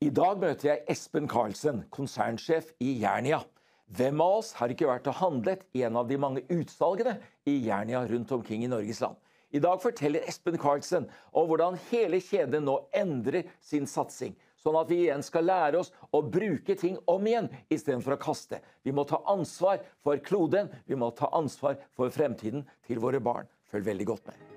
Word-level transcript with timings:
I 0.00 0.08
dag 0.16 0.38
møter 0.40 0.64
jeg 0.64 0.80
Espen 0.88 1.26
Karlsen, 1.28 1.82
konsernsjef 1.92 2.70
i 2.80 2.94
Jernia. 3.02 3.42
Hvem 3.92 4.22
av 4.24 4.38
oss 4.38 4.54
har 4.56 4.72
ikke 4.72 4.86
vært 4.88 5.10
og 5.10 5.18
handlet 5.18 5.66
i 5.76 5.82
en 5.84 5.98
av 6.00 6.06
de 6.08 6.16
mange 6.16 6.40
utsalgene 6.48 7.18
i 7.44 7.58
Jernia 7.66 8.00
rundt 8.08 8.32
omkring 8.32 8.64
i 8.64 8.70
Norges 8.72 9.02
land? 9.04 9.18
I 9.52 9.60
dag 9.60 9.82
forteller 9.82 10.24
Espen 10.30 10.56
Karlsen 10.62 11.10
om 11.36 11.50
hvordan 11.50 11.76
hele 11.90 12.22
kjeden 12.24 12.64
nå 12.64 12.78
endrer 12.96 13.50
sin 13.60 13.84
satsing, 13.84 14.32
sånn 14.56 14.78
at 14.80 14.88
vi 14.88 15.02
igjen 15.02 15.26
skal 15.26 15.44
lære 15.50 15.82
oss 15.82 15.92
å 16.16 16.22
bruke 16.24 16.78
ting 16.80 16.96
om 17.04 17.28
igjen 17.28 17.50
istedenfor 17.68 18.16
å 18.16 18.22
kaste. 18.24 18.62
Vi 18.80 18.94
må 18.96 19.04
ta 19.04 19.20
ansvar 19.28 19.84
for 20.00 20.22
kloden, 20.24 20.72
vi 20.88 20.96
må 20.96 21.12
ta 21.12 21.28
ansvar 21.36 21.76
for 21.92 22.08
fremtiden 22.14 22.64
til 22.88 23.04
våre 23.04 23.20
barn. 23.20 23.52
Følg 23.68 23.92
veldig 23.92 24.08
godt 24.14 24.32
med. 24.32 24.49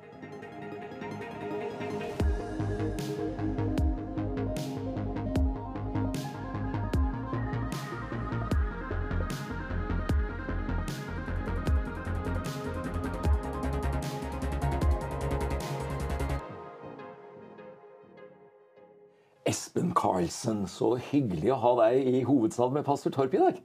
Espen 19.74 19.94
Karlsen, 19.98 20.68
så 20.70 20.92
hyggelig 21.02 21.50
å 21.50 21.56
ha 21.58 21.70
deg 21.80 22.06
i 22.06 22.20
hovedstaden 22.28 22.76
med 22.78 22.86
pastor 22.86 23.10
Torp 23.10 23.32
i 23.34 23.40
dag. 23.42 23.56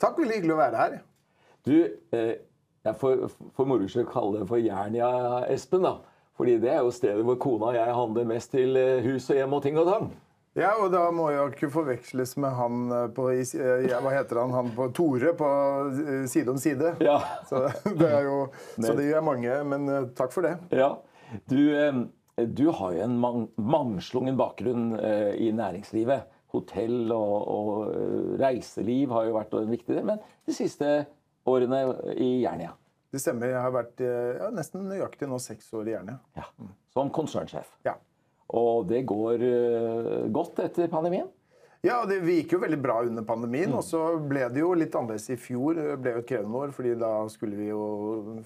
Takk, 0.00 0.16
veldig 0.16 0.38
hyggelig 0.38 0.54
å 0.54 0.56
være 0.56 0.76
her. 0.78 0.94
Du, 1.68 1.74
eh, 2.16 2.38
jeg 2.86 2.96
får 2.96 3.26
for 3.52 3.68
moro 3.68 3.84
skyld 3.84 4.06
kalle 4.08 4.40
det 4.40 4.46
for 4.48 4.56
Jernia-Espen, 4.56 5.84
da. 5.84 5.98
Fordi 6.32 6.54
det 6.62 6.70
er 6.72 6.80
jo 6.80 6.94
stedet 6.96 7.26
hvor 7.28 7.36
kona 7.36 7.74
og 7.74 7.76
jeg 7.76 7.92
handler 7.98 8.30
mest 8.30 8.54
til 8.54 8.78
eh, 8.80 9.02
hus 9.04 9.28
og 9.28 9.36
hjem 9.36 9.52
og 9.58 9.60
ting 9.66 9.76
og 9.76 9.90
tang. 9.90 10.06
Ja, 10.56 10.70
og 10.80 10.94
da 10.94 11.02
må 11.12 11.28
jeg 11.28 11.52
ikke 11.52 11.70
forveksles 11.74 12.32
med 12.40 12.56
han 12.56 12.94
eh, 12.96 13.04
på 13.12 13.28
eh, 13.28 13.84
ja, 13.84 14.00
Hva 14.00 14.14
heter 14.16 14.40
han? 14.40 14.56
Han 14.56 14.72
på 14.78 14.88
Tore 14.96 15.34
på 15.36 15.50
Side 16.24 16.54
om 16.54 16.62
side. 16.62 16.94
Ja. 17.04 17.18
Så 17.50 17.66
det 18.00 18.08
er 18.08 18.30
jo 18.30 18.46
Så 18.78 18.96
det 18.96 19.10
gjør 19.10 19.28
mange, 19.28 19.60
men 19.74 20.08
takk 20.16 20.32
for 20.32 20.48
det. 20.48 20.56
Ja. 20.72 20.94
Du, 21.52 21.60
du 22.46 22.68
har 22.72 22.94
jo 22.96 23.04
en 23.04 23.16
mang 23.20 23.46
mangslungen 23.56 24.38
bakgrunn 24.38 24.92
eh, 24.98 25.32
i 25.40 25.50
næringslivet. 25.56 26.28
Hotell 26.50 27.12
og, 27.14 27.34
og, 27.46 27.72
eh, 27.94 28.36
reiseliv 28.40 29.14
har 29.14 29.28
jo 29.28 29.36
vært 29.38 29.56
en 29.58 29.70
viktig 29.70 29.94
del, 29.94 30.06
men 30.08 30.22
de 30.46 30.54
siste 30.56 30.90
årene 31.48 31.82
i 32.16 32.30
Jernia? 32.42 32.74
Det 33.10 33.22
stemmer. 33.22 33.50
Jeg 33.50 33.62
har 33.64 33.74
vært 33.74 34.02
eh, 34.06 34.36
ja, 34.38 34.50
nesten 34.54 34.86
nøyaktig 34.90 35.28
nå 35.30 35.40
seks 35.42 35.72
år 35.78 35.90
i 35.90 35.94
Jernia. 35.96 36.18
Ja. 36.38 36.46
Som 36.94 37.10
konsernsjef. 37.14 37.70
Ja. 37.86 37.96
Og 38.58 38.88
det 38.90 39.04
går 39.06 39.42
uh, 39.46 40.24
godt 40.34 40.58
etter 40.58 40.90
pandemien? 40.90 41.28
Ja, 41.80 42.02
det, 42.04 42.18
Vi 42.20 42.34
gikk 42.36 42.52
jo 42.52 42.60
veldig 42.60 42.76
bra 42.82 42.98
under 43.06 43.24
pandemien. 43.24 43.70
Mm. 43.72 43.78
Og 43.78 43.84
så 43.86 44.02
ble 44.28 44.44
det 44.52 44.60
jo 44.60 44.74
litt 44.76 44.94
annerledes 44.96 45.30
i 45.32 45.38
fjor. 45.40 45.78
Det 45.78 45.96
ble 46.02 46.12
jo 46.12 46.20
et 46.20 46.28
krevende 46.28 46.60
år, 46.60 46.74
fordi 46.76 46.92
da 47.00 47.12
skulle 47.32 47.56
vi 47.56 47.70
jo 47.70 47.84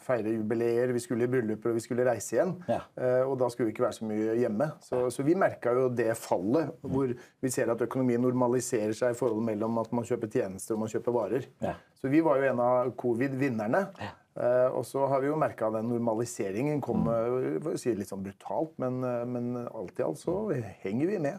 feire 0.05 0.37
jubileer, 0.37 0.93
vi 0.95 1.03
skulle 1.03 1.27
i 1.27 1.33
brylluper 1.33 1.73
og 1.73 1.81
vi 1.81 1.83
skulle 1.83 2.07
reise 2.07 2.37
igjen. 2.37 2.55
Ja. 2.71 2.81
Eh, 2.95 3.23
og 3.27 3.35
da 3.43 3.51
skulle 3.51 3.71
vi 3.71 3.75
ikke 3.75 3.87
være 3.89 3.99
så 3.99 4.11
mye 4.11 4.37
hjemme. 4.39 4.69
Så, 4.87 5.03
så 5.15 5.27
vi 5.27 5.35
merka 5.39 5.75
jo 5.75 5.89
det 5.91 6.13
fallet, 6.21 6.77
hvor 6.87 7.11
vi 7.11 7.53
ser 7.53 7.75
at 7.75 7.83
økonomien 7.89 8.23
normaliserer 8.23 8.95
seg 8.95 9.17
i 9.17 9.19
forholdet 9.19 9.51
mellom 9.51 9.83
at 9.83 9.91
man 9.97 10.07
kjøper 10.07 10.31
tjenester 10.31 10.79
og 10.79 10.85
man 10.85 10.95
kjøper 10.95 11.19
varer. 11.19 11.49
Ja. 11.65 11.75
Så 11.99 12.13
vi 12.13 12.23
var 12.23 12.39
jo 12.39 12.53
en 12.53 12.63
av 12.63 12.93
covid-vinnerne. 13.01 13.89
Ja. 13.99 14.13
Uh, 14.35 14.81
og 14.81 14.83
så 14.83 15.05
har 15.07 15.21
vi 15.23 15.29
jo 15.29 15.37
merka 15.39 15.69
den 15.71 15.87
normaliseringen 15.87 16.81
kom 16.83 17.05
mm. 17.07 17.69
si 17.79 17.93
litt 17.95 18.11
sånn 18.11 18.25
brutalt, 18.25 18.73
men, 18.83 18.99
men 19.31 19.53
alt 19.63 20.01
i 20.01 20.03
alt 20.03 20.19
så 20.19 20.35
henger 20.83 21.13
vi 21.13 21.21
med. 21.23 21.39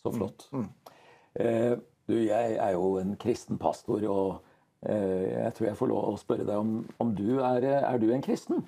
Så 0.00 0.12
flott. 0.12 0.46
Mm. 0.52 0.70
Eh, 1.40 1.78
du, 2.08 2.14
jeg 2.14 2.56
er 2.60 2.70
jo 2.76 2.94
en 3.00 3.16
kristen 3.20 3.58
pastor, 3.58 4.04
og 4.08 4.44
eh, 4.86 5.32
jeg 5.32 5.54
tror 5.56 5.66
jeg 5.66 5.78
får 5.80 5.90
lov 5.90 6.06
å 6.12 6.20
spørre 6.20 6.46
deg 6.46 6.60
om, 6.60 6.76
om 7.02 7.12
du 7.16 7.40
er, 7.40 7.66
er 7.80 7.98
du 7.98 8.10
en 8.12 8.24
kristen? 8.24 8.64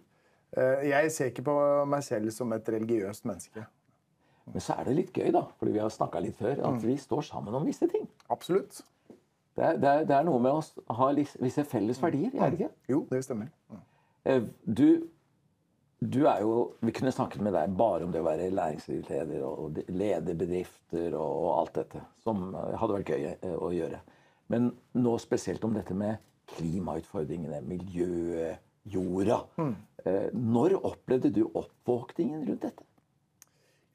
Eh, 0.57 0.89
jeg 0.91 1.13
ser 1.15 1.33
ikke 1.33 1.47
på 1.47 1.57
meg 1.91 2.05
selv 2.07 2.33
som 2.35 2.53
et 2.57 2.73
religiøst 2.77 3.29
menneske. 3.29 3.67
Men 4.47 4.63
så 4.63 4.77
er 4.79 4.89
det 4.89 4.97
litt 5.01 5.17
gøy, 5.17 5.31
da, 5.35 5.43
fordi 5.59 5.75
vi 5.75 5.83
har 5.83 5.91
snakka 5.93 6.23
litt 6.23 6.39
før, 6.39 6.55
at 6.55 6.79
mm. 6.79 6.85
vi 6.87 6.97
står 7.03 7.27
sammen 7.29 7.55
om 7.59 7.67
visse 7.67 7.89
ting. 7.91 8.07
Absolutt. 8.31 8.81
Det 9.57 9.65
er, 9.65 9.79
det, 9.81 9.89
er, 9.89 10.07
det 10.07 10.15
er, 10.17 10.25
noe 10.29 10.41
med 10.43 10.53
å 10.53 10.97
ha 10.99 11.11
visse 11.17 11.65
felles 11.67 12.01
verdier, 12.03 12.35
er 12.35 12.53
det 12.53 12.61
ikke? 12.61 12.73
Jo, 12.93 12.99
det 13.11 13.23
stemmer. 13.25 13.49
Du 14.67 14.89
du 15.99 16.27
er 16.29 16.43
jo, 16.45 16.77
Vi 16.85 16.93
kunne 16.93 17.13
snakket 17.13 17.41
med 17.45 17.55
deg 17.57 17.73
bare 17.77 18.05
om 18.05 18.13
det 18.13 18.21
å 18.21 18.27
være 18.27 18.51
læringsleder 18.53 19.45
og 19.47 19.79
lede 19.89 20.37
bedrifter 20.37 21.17
og 21.17 21.49
alt 21.55 21.79
dette, 21.79 22.03
som 22.25 22.51
hadde 22.53 22.99
vært 22.99 23.13
gøy 23.15 23.29
eh, 23.33 23.55
å 23.57 23.71
gjøre. 23.73 24.01
Men 24.53 24.71
nå 24.95 25.17
spesielt 25.23 25.65
om 25.67 25.75
dette 25.75 25.97
med 25.97 26.21
klimautfordringene, 26.53 27.63
miljøet, 27.67 28.63
jorda. 28.87 29.41
Mm. 29.59 29.73
Når 30.39 30.77
opplevde 30.77 31.33
du 31.35 31.41
oppvåkningen 31.49 32.45
rundt 32.47 32.69
dette? 32.69 32.85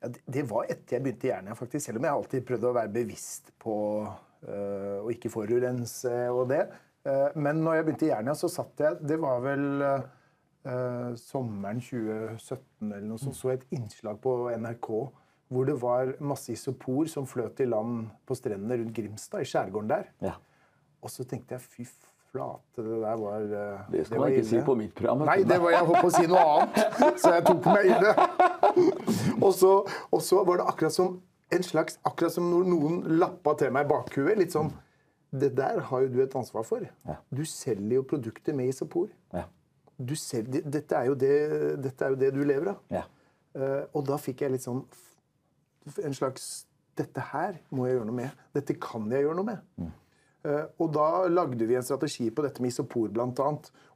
Ja, 0.01 0.09
det 0.35 0.43
var 0.49 0.65
etter 0.67 0.97
jeg 0.97 1.05
begynte 1.05 1.29
i 1.29 1.31
Jernia, 1.31 1.55
faktisk. 1.55 1.85
Selv 1.85 2.01
om 2.01 2.07
jeg 2.09 2.17
alltid 2.17 2.47
prøvde 2.49 2.67
å 2.67 2.75
være 2.75 2.91
bevisst 2.91 3.53
på 3.61 3.75
øh, 4.03 4.97
å 4.97 5.13
ikke 5.13 5.31
forurense 5.31 6.11
og 6.33 6.49
det. 6.51 6.65
men 7.33 7.63
når 7.63 7.75
jeg 7.77 7.85
begynte 7.85 8.05
i 8.05 8.11
Jernia, 8.11 8.35
så 8.37 8.49
satt 8.51 8.83
jeg 8.83 8.99
Det 9.07 9.15
var 9.17 9.39
vel 9.41 9.63
eh, 10.65 11.09
sommeren 11.19 11.81
2017 11.81 12.91
eller 12.91 13.07
noe 13.07 13.21
sånt, 13.21 13.37
så 13.37 13.53
et 13.55 13.65
innslag 13.75 14.21
på 14.23 14.35
NRK 14.53 14.91
hvor 15.51 15.67
det 15.67 15.75
var 15.81 16.13
masse 16.23 16.53
isopor 16.53 17.09
som 17.11 17.25
fløt 17.27 17.59
i 17.59 17.67
land 17.67 18.05
på 18.27 18.37
strendene 18.39 18.77
rundt 18.79 18.95
Grimstad, 18.95 19.43
i 19.43 19.49
skjærgården 19.49 19.89
der. 19.91 20.05
Ja. 20.23 20.37
Og 21.03 21.11
så 21.11 21.25
tenkte 21.27 21.57
jeg 21.57 21.65
fy 21.65 21.85
flate, 22.31 22.83
det 22.85 22.99
der 23.01 23.17
var 23.19 23.41
uh, 23.41 23.79
Det 23.91 24.05
skal 24.05 24.15
det 24.15 24.21
man 24.21 24.31
ikke 24.31 24.45
si 24.47 24.61
på 24.65 24.75
mitt 24.79 24.93
program. 24.95 25.25
Nei, 25.27 25.41
det 25.43 25.57
var, 25.59 25.73
jeg 25.75 25.89
holdt 25.89 26.05
på 26.05 26.11
å 26.11 26.13
si 26.15 26.29
noe 26.31 26.43
annet, 26.53 27.17
så 27.19 27.33
jeg 27.35 27.43
tok 27.49 27.67
meg 27.67 27.89
i 27.89 27.97
det. 28.05 28.13
og, 29.45 29.51
så, 29.57 29.73
og 30.07 30.23
så 30.23 30.39
var 30.47 30.61
det 30.61 30.69
akkurat 30.71 30.95
som 30.95 31.17
en 31.51 31.67
slags, 31.67 31.99
akkurat 32.07 32.37
som 32.37 32.47
når 32.47 32.69
noen 32.71 33.01
lappa 33.19 33.57
til 33.59 33.73
meg 33.75 33.89
bakhuet. 33.91 34.37
litt 34.39 34.55
sånn, 34.55 34.71
Det 35.31 35.51
der 35.55 35.83
har 35.89 36.05
jo 36.05 36.07
du 36.11 36.21
et 36.23 36.35
ansvar 36.35 36.63
for. 36.67 36.87
Ja. 37.07 37.17
Du 37.31 37.43
selger 37.47 37.99
jo 37.99 38.07
produkter 38.07 38.55
med 38.55 38.71
isopor. 38.71 39.09
Ja 40.07 40.15
ser, 40.17 40.47
dette, 40.47 40.97
er 40.97 41.09
det, 41.19 41.35
dette, 41.83 42.05
er 42.05 42.13
jo 42.13 42.19
det, 42.19 42.33
du 42.35 42.41
lever 42.47 42.73
av. 42.73 42.83
Ja. 42.93 43.05
Uh, 43.55 43.83
og 43.97 44.05
da 44.07 44.17
fikk 44.21 44.45
jeg 44.45 44.53
litt 44.53 44.63
sånn 44.63 44.85
en 45.99 46.13
slags 46.15 46.67
Dette 46.95 47.23
her 47.31 47.57
må 47.73 47.87
jeg 47.87 47.95
gjøre 47.95 48.07
noe 48.09 48.17
med. 48.17 48.39
Dette 48.55 48.75
kan 48.83 49.05
jeg 49.09 49.23
gjøre 49.23 49.37
noe 49.39 49.47
med. 49.47 49.61
Mm. 49.79 49.91
Uh, 50.43 50.65
og 50.83 50.89
da 50.93 51.05
lagde 51.31 51.65
vi 51.69 51.77
en 51.79 51.85
strategi 51.85 52.27
på 52.35 52.43
dette 52.43 52.61
med 52.61 52.73
isopor, 52.73 53.07
bl.a. 53.15 53.47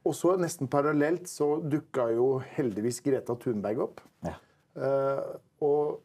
Og 0.06 0.14
så 0.16 0.32
nesten 0.40 0.70
parallelt 0.72 1.28
så 1.30 1.58
dukka 1.60 2.08
jo 2.16 2.30
heldigvis 2.56 3.02
Greta 3.04 3.36
Thunberg 3.42 3.82
opp. 3.84 4.00
Ja. 4.24 4.34
Uh, 4.80 5.36
og, 5.66 6.00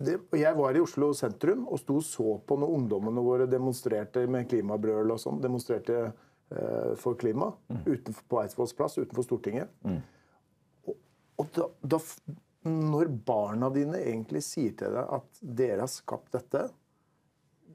det, 0.00 0.18
jeg 0.36 0.56
var 0.56 0.76
i 0.76 0.84
Oslo 0.84 1.10
sentrum 1.16 1.66
og 1.68 1.80
sto 1.82 1.98
og 2.00 2.06
så 2.06 2.36
på 2.46 2.56
når 2.60 2.76
ungdommene 2.76 3.24
våre 3.24 3.48
demonstrerte 3.50 4.22
med 4.30 4.48
klimabrøl 4.52 5.16
og 5.16 5.20
sånn. 5.20 5.40
demonstrerte 5.42 6.10
for 6.98 7.14
klima 7.14 7.52
mm. 7.70 7.82
utenfor, 7.86 8.24
på 8.26 8.40
Eidsvolls 8.42 8.74
plass 8.74 8.98
utenfor 8.98 9.26
Stortinget. 9.26 9.70
Mm. 9.86 10.00
Og, 10.90 10.96
og 11.38 11.52
da, 11.54 11.66
da, 11.94 12.00
når 12.66 13.12
barna 13.26 13.70
dine 13.72 14.00
egentlig 14.02 14.42
sier 14.44 14.74
til 14.78 14.96
deg 14.96 15.14
at 15.16 15.40
dere 15.40 15.84
har 15.84 15.92
skapt 15.92 16.34
dette, 16.34 16.66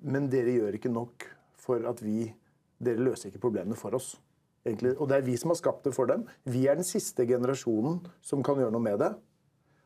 men 0.06 0.28
dere 0.30 0.58
gjør 0.58 0.78
ikke 0.78 0.92
nok 0.94 1.30
for 1.66 1.88
at 1.90 2.04
vi 2.06 2.34
Dere 2.76 3.00
løser 3.00 3.30
ikke 3.30 3.40
problemene 3.40 3.78
for 3.80 3.96
oss. 3.96 4.18
Egentlig. 4.66 4.92
Og 5.00 5.08
det 5.08 5.16
er 5.16 5.24
vi 5.24 5.38
som 5.40 5.54
har 5.54 5.56
skapt 5.62 5.86
det 5.88 5.94
for 5.96 6.10
dem. 6.10 6.26
Vi 6.44 6.66
er 6.68 6.76
den 6.76 6.84
siste 6.84 7.24
generasjonen 7.24 8.02
som 8.20 8.42
kan 8.44 8.60
gjøre 8.60 8.74
noe 8.76 8.84
med 8.84 9.00
det. 9.00 9.14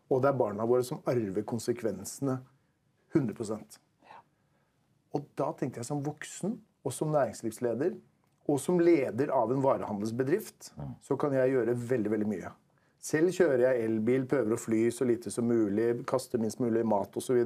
Og 0.10 0.24
det 0.24 0.32
er 0.32 0.40
barna 0.40 0.66
våre 0.66 0.82
som 0.88 1.04
arver 1.06 1.46
konsekvensene 1.48 2.40
100% 3.14 3.78
Og 5.14 5.30
da 5.38 5.52
tenkte 5.58 5.84
jeg 5.84 5.88
som 5.90 6.02
voksen 6.06 6.58
og 6.82 6.96
som 6.96 7.14
næringslivsleder 7.14 7.94
og 8.50 8.58
som 8.62 8.80
leder 8.82 9.30
av 9.36 9.52
en 9.54 9.62
varehandelsbedrift 9.62 10.72
så 11.06 11.18
kan 11.20 11.36
jeg 11.38 11.54
gjøre 11.54 11.78
veldig 11.78 12.12
veldig 12.16 12.30
mye. 12.30 12.52
Selv 13.00 13.32
kjører 13.32 13.64
jeg 13.68 13.86
elbil, 13.86 14.26
prøver 14.28 14.56
å 14.56 14.60
fly 14.60 14.82
så 14.92 15.08
lite 15.08 15.32
som 15.32 15.48
mulig, 15.48 16.02
kaster 16.10 16.42
minst 16.42 16.60
mulig 16.60 16.84
mat 16.88 17.16
osv. 17.16 17.40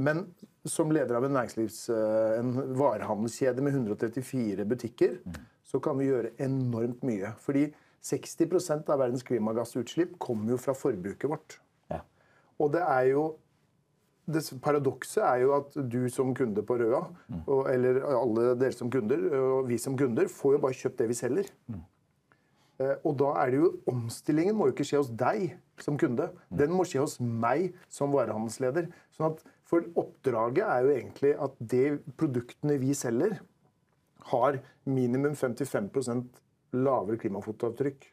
Men 0.00 0.22
som 0.64 0.92
leder 0.94 1.18
av 1.18 1.26
en, 1.26 1.36
eh, 1.36 2.38
en 2.38 2.54
varehandelskjede 2.78 3.60
med 3.60 3.74
134 3.74 4.64
butikker, 4.64 5.18
så 5.64 5.80
kan 5.82 5.98
vi 5.98 6.08
gjøre 6.08 6.32
enormt 6.38 7.02
mye. 7.04 7.34
Fordi 7.38 7.66
60% 8.00 8.88
av 8.88 9.02
verdens 9.02 9.26
klimagassutslipp 9.26 10.18
kommer 10.18 10.54
jo 10.54 10.56
fra 10.62 10.72
forbruket 10.72 11.28
vårt. 11.28 11.58
Og 12.60 12.72
det 12.72 12.82
er 12.84 13.10
jo 13.12 13.24
det 14.34 14.42
Paradokset 14.62 15.22
er 15.26 15.44
jo 15.44 15.54
at 15.58 15.76
du 15.92 16.02
som 16.12 16.34
kunde 16.36 16.64
på 16.66 16.78
Røa, 16.80 17.04
mm. 17.28 17.40
og, 17.46 17.64
eller 17.70 18.02
alle 18.14 18.52
dere 18.60 18.76
som 18.76 18.90
kunder, 18.92 19.22
og 19.38 19.70
vi 19.70 19.78
som 19.80 19.96
kunder, 19.98 20.30
får 20.32 20.56
jo 20.56 20.62
bare 20.66 20.78
kjøpt 20.80 21.02
det 21.02 21.08
vi 21.10 21.18
selger. 21.18 21.50
Mm. 21.70 21.80
Eh, 22.80 22.94
og 23.04 23.16
da 23.20 23.30
er 23.42 23.52
det 23.52 23.60
jo 23.60 23.70
Omstillingen 23.90 24.56
må 24.56 24.68
jo 24.68 24.74
ikke 24.74 24.86
skje 24.88 25.02
hos 25.02 25.12
deg 25.22 25.56
som 25.80 25.98
kunde. 26.00 26.30
Mm. 26.48 26.58
Den 26.62 26.76
må 26.76 26.86
skje 26.88 27.04
hos 27.04 27.18
meg 27.20 27.74
som 27.92 28.14
varehandelsleder. 28.14 28.90
Sånn 29.16 29.32
at 29.34 29.42
For 29.70 29.84
oppdraget 30.00 30.64
er 30.66 30.80
jo 30.82 30.94
egentlig 30.96 31.34
at 31.46 31.58
de 31.72 31.82
produktene 32.18 32.78
vi 32.82 32.94
selger, 32.96 33.36
har 34.30 34.58
minimum 34.84 35.36
55% 35.38 36.40
lavere 36.76 37.18
klimafotavtrykk 37.22 38.08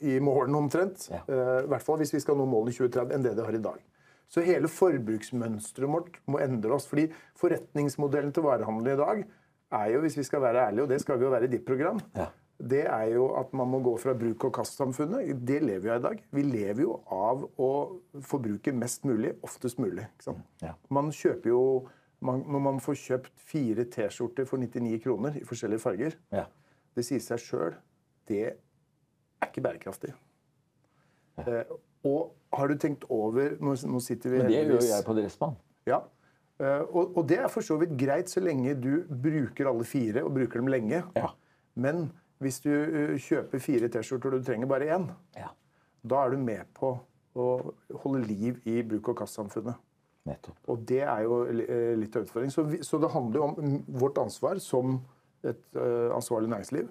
i 0.00 0.20
morgen 0.24 0.54
omtrent. 0.54 1.08
Ja. 1.10 1.20
Eh, 1.28 1.64
I 1.64 1.72
hvert 1.72 1.84
fall 1.84 1.98
hvis 2.00 2.14
vi 2.14 2.22
skal 2.22 2.38
nå 2.38 2.46
målene 2.48 2.72
i 2.72 2.78
2030, 2.78 3.16
enn 3.16 3.26
det 3.26 3.34
det 3.36 3.48
har 3.48 3.58
i 3.58 3.64
dag. 3.64 3.82
Så 4.28 4.42
hele 4.42 4.68
forbruksmønsteret 4.68 5.88
vårt 5.90 6.16
må 6.26 6.38
endre 6.42 6.72
oss. 6.74 6.86
fordi 6.86 7.08
forretningsmodellen 7.36 8.32
til 8.32 8.42
varehandelen 8.42 8.94
i 8.94 9.02
dag 9.02 9.24
er 9.72 9.90
jo, 9.92 10.00
hvis 10.00 10.16
vi 10.18 10.22
skal 10.24 10.40
være 10.40 10.68
ærlige, 10.68 10.82
og 10.82 10.88
det 10.88 11.00
skal 11.00 11.18
vi 11.18 11.24
jo 11.24 11.30
være 11.30 11.44
i 11.44 11.52
ditt 11.52 11.64
program, 11.66 12.00
Ja. 12.16 12.26
det 12.60 12.84
er 12.86 13.04
jo 13.14 13.28
at 13.36 13.52
man 13.52 13.68
må 13.68 13.80
gå 13.82 13.96
fra 13.98 14.14
bruk- 14.14 14.44
og 14.44 14.52
kast-samfunnet. 14.54 15.44
Det 15.44 15.62
lever 15.62 15.80
vi 15.82 15.88
av 15.90 15.98
i 16.00 16.02
dag. 16.08 16.22
Vi 16.32 16.42
lever 16.42 16.80
jo 16.82 17.00
av 17.10 17.44
å 17.58 18.00
forbruke 18.22 18.72
mest 18.72 19.04
mulig, 19.04 19.34
oftest 19.42 19.78
mulig. 19.78 20.06
Sant? 20.20 20.38
Ja. 20.62 20.72
Man 20.90 21.10
kjøper 21.10 21.46
jo 21.48 21.88
man, 22.20 22.40
Når 22.48 22.60
man 22.62 22.78
får 22.80 22.94
kjøpt 22.94 23.30
fire 23.36 23.84
T-skjorter 23.84 24.46
for 24.46 24.56
99 24.56 24.98
kroner 25.02 25.36
i 25.36 25.40
forskjellige 25.44 25.80
farger, 25.80 26.14
Ja. 26.32 26.46
det 26.96 27.04
sier 27.04 27.18
seg 27.20 27.38
sjøl, 27.38 27.74
det 28.26 28.56
er 29.42 29.46
ikke 29.46 29.60
bærekraftig. 29.62 30.14
Eh, 31.38 31.64
og 32.04 32.32
har 32.54 32.68
du 32.70 32.74
tenkt 32.78 33.04
over 33.10 33.56
Nå, 33.60 33.72
nå 33.90 34.00
sitter 34.02 34.30
vi 34.30 34.38
Men 34.38 34.46
det 34.46 34.54
gjør 34.54 34.64
heldigvis- 34.68 34.90
jeg 34.92 35.04
på 35.06 35.14
Dressmann. 35.16 35.56
ja. 35.90 36.02
Eh, 36.60 36.82
Og, 36.94 37.16
og 37.18 37.26
det 37.26 37.38
er 37.42 37.48
for 37.50 37.60
så 37.66 37.76
vidt 37.80 37.96
greit 37.98 38.28
så 38.30 38.40
lenge 38.40 38.74
du 38.80 39.02
bruker 39.08 39.66
alle 39.66 39.84
fire, 39.84 40.22
og 40.24 40.34
bruker 40.36 40.60
dem 40.60 40.68
lenge. 40.70 41.02
Ja. 41.16 41.32
Men 41.74 42.12
hvis 42.40 42.60
du 42.62 42.70
eh, 42.70 43.16
kjøper 43.18 43.58
fire 43.58 43.88
T-skjorter 43.88 44.34
og 44.36 44.42
du 44.44 44.46
trenger 44.46 44.66
bare 44.70 44.86
én, 44.94 45.08
ja. 45.36 45.48
da 46.06 46.20
er 46.26 46.30
du 46.30 46.36
med 46.38 46.62
på 46.78 46.92
å 47.34 47.48
holde 48.04 48.22
liv 48.28 48.60
i 48.70 48.82
bruk- 48.86 49.08
og 49.10 49.16
kastsamfunnet. 49.18 49.74
Nettopp. 50.26 50.54
Og 50.70 50.84
det 50.86 51.02
er 51.02 51.24
jo 51.26 51.40
eh, 51.50 51.96
litt 51.98 52.14
av 52.16 52.22
utfordringen. 52.22 52.54
Så, 52.54 52.64
så 52.86 53.00
det 53.02 53.10
handler 53.10 53.40
jo 53.40 53.48
om 53.48 53.82
vårt 53.98 54.16
ansvar 54.22 54.60
som 54.62 55.00
et 55.44 55.60
ansvarlig 55.76 56.48
næringsliv. 56.48 56.86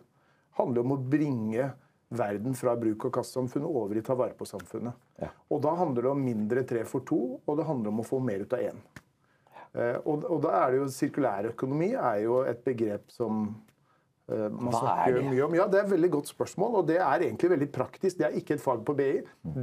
handler 0.60 0.84
om 0.84 0.92
å 0.94 0.98
bringe 1.10 1.72
verden 2.14 2.56
fra 2.58 2.76
bruk- 2.80 3.08
og 3.08 3.14
kastsamfunnet 3.18 3.70
over 3.70 3.98
i 3.98 4.04
ta 4.06 4.16
vare 4.18 4.36
på-samfunnet. 4.38 4.98
Ja. 5.22 5.32
Og 5.50 5.62
da 5.66 5.74
handler 5.80 6.08
det 6.08 6.12
om 6.14 6.24
mindre 6.24 6.64
tre 6.68 6.84
for 6.90 7.06
to, 7.08 7.22
og 7.42 7.60
det 7.60 7.68
handler 7.68 7.94
om 7.94 8.04
å 8.04 8.08
få 8.08 8.22
mer 8.24 8.46
ut 8.46 8.56
av 8.56 8.64
én. 8.70 8.82
Eh, 9.74 10.00
og, 10.06 10.26
og 10.30 10.42
da 10.46 10.56
er 10.62 10.74
det 10.74 10.82
jo 10.82 10.90
sirkulærøkonomi 10.94 11.94
er 11.98 12.24
jo 12.28 12.42
et 12.46 12.60
begrep 12.66 13.08
som 13.14 13.46
uh, 14.30 14.50
man 14.54 14.70
Hva 14.70 14.82
er 15.06 15.16
snakker 15.16 15.30
mye 15.32 15.46
om. 15.48 15.56
Ja, 15.58 15.66
Det 15.70 15.80
er 15.80 15.88
et 15.88 15.94
veldig 15.96 16.12
godt 16.18 16.30
spørsmål, 16.30 16.76
og 16.82 16.92
det 16.92 17.00
er 17.00 17.26
egentlig 17.30 17.54
veldig 17.56 17.70
praktisk. 17.74 18.20
Det 18.20 18.28
er 18.28 18.38
ikke 18.38 18.60
et 18.60 18.66
fag 18.66 18.84
på 18.86 18.98
BI. 19.00 19.14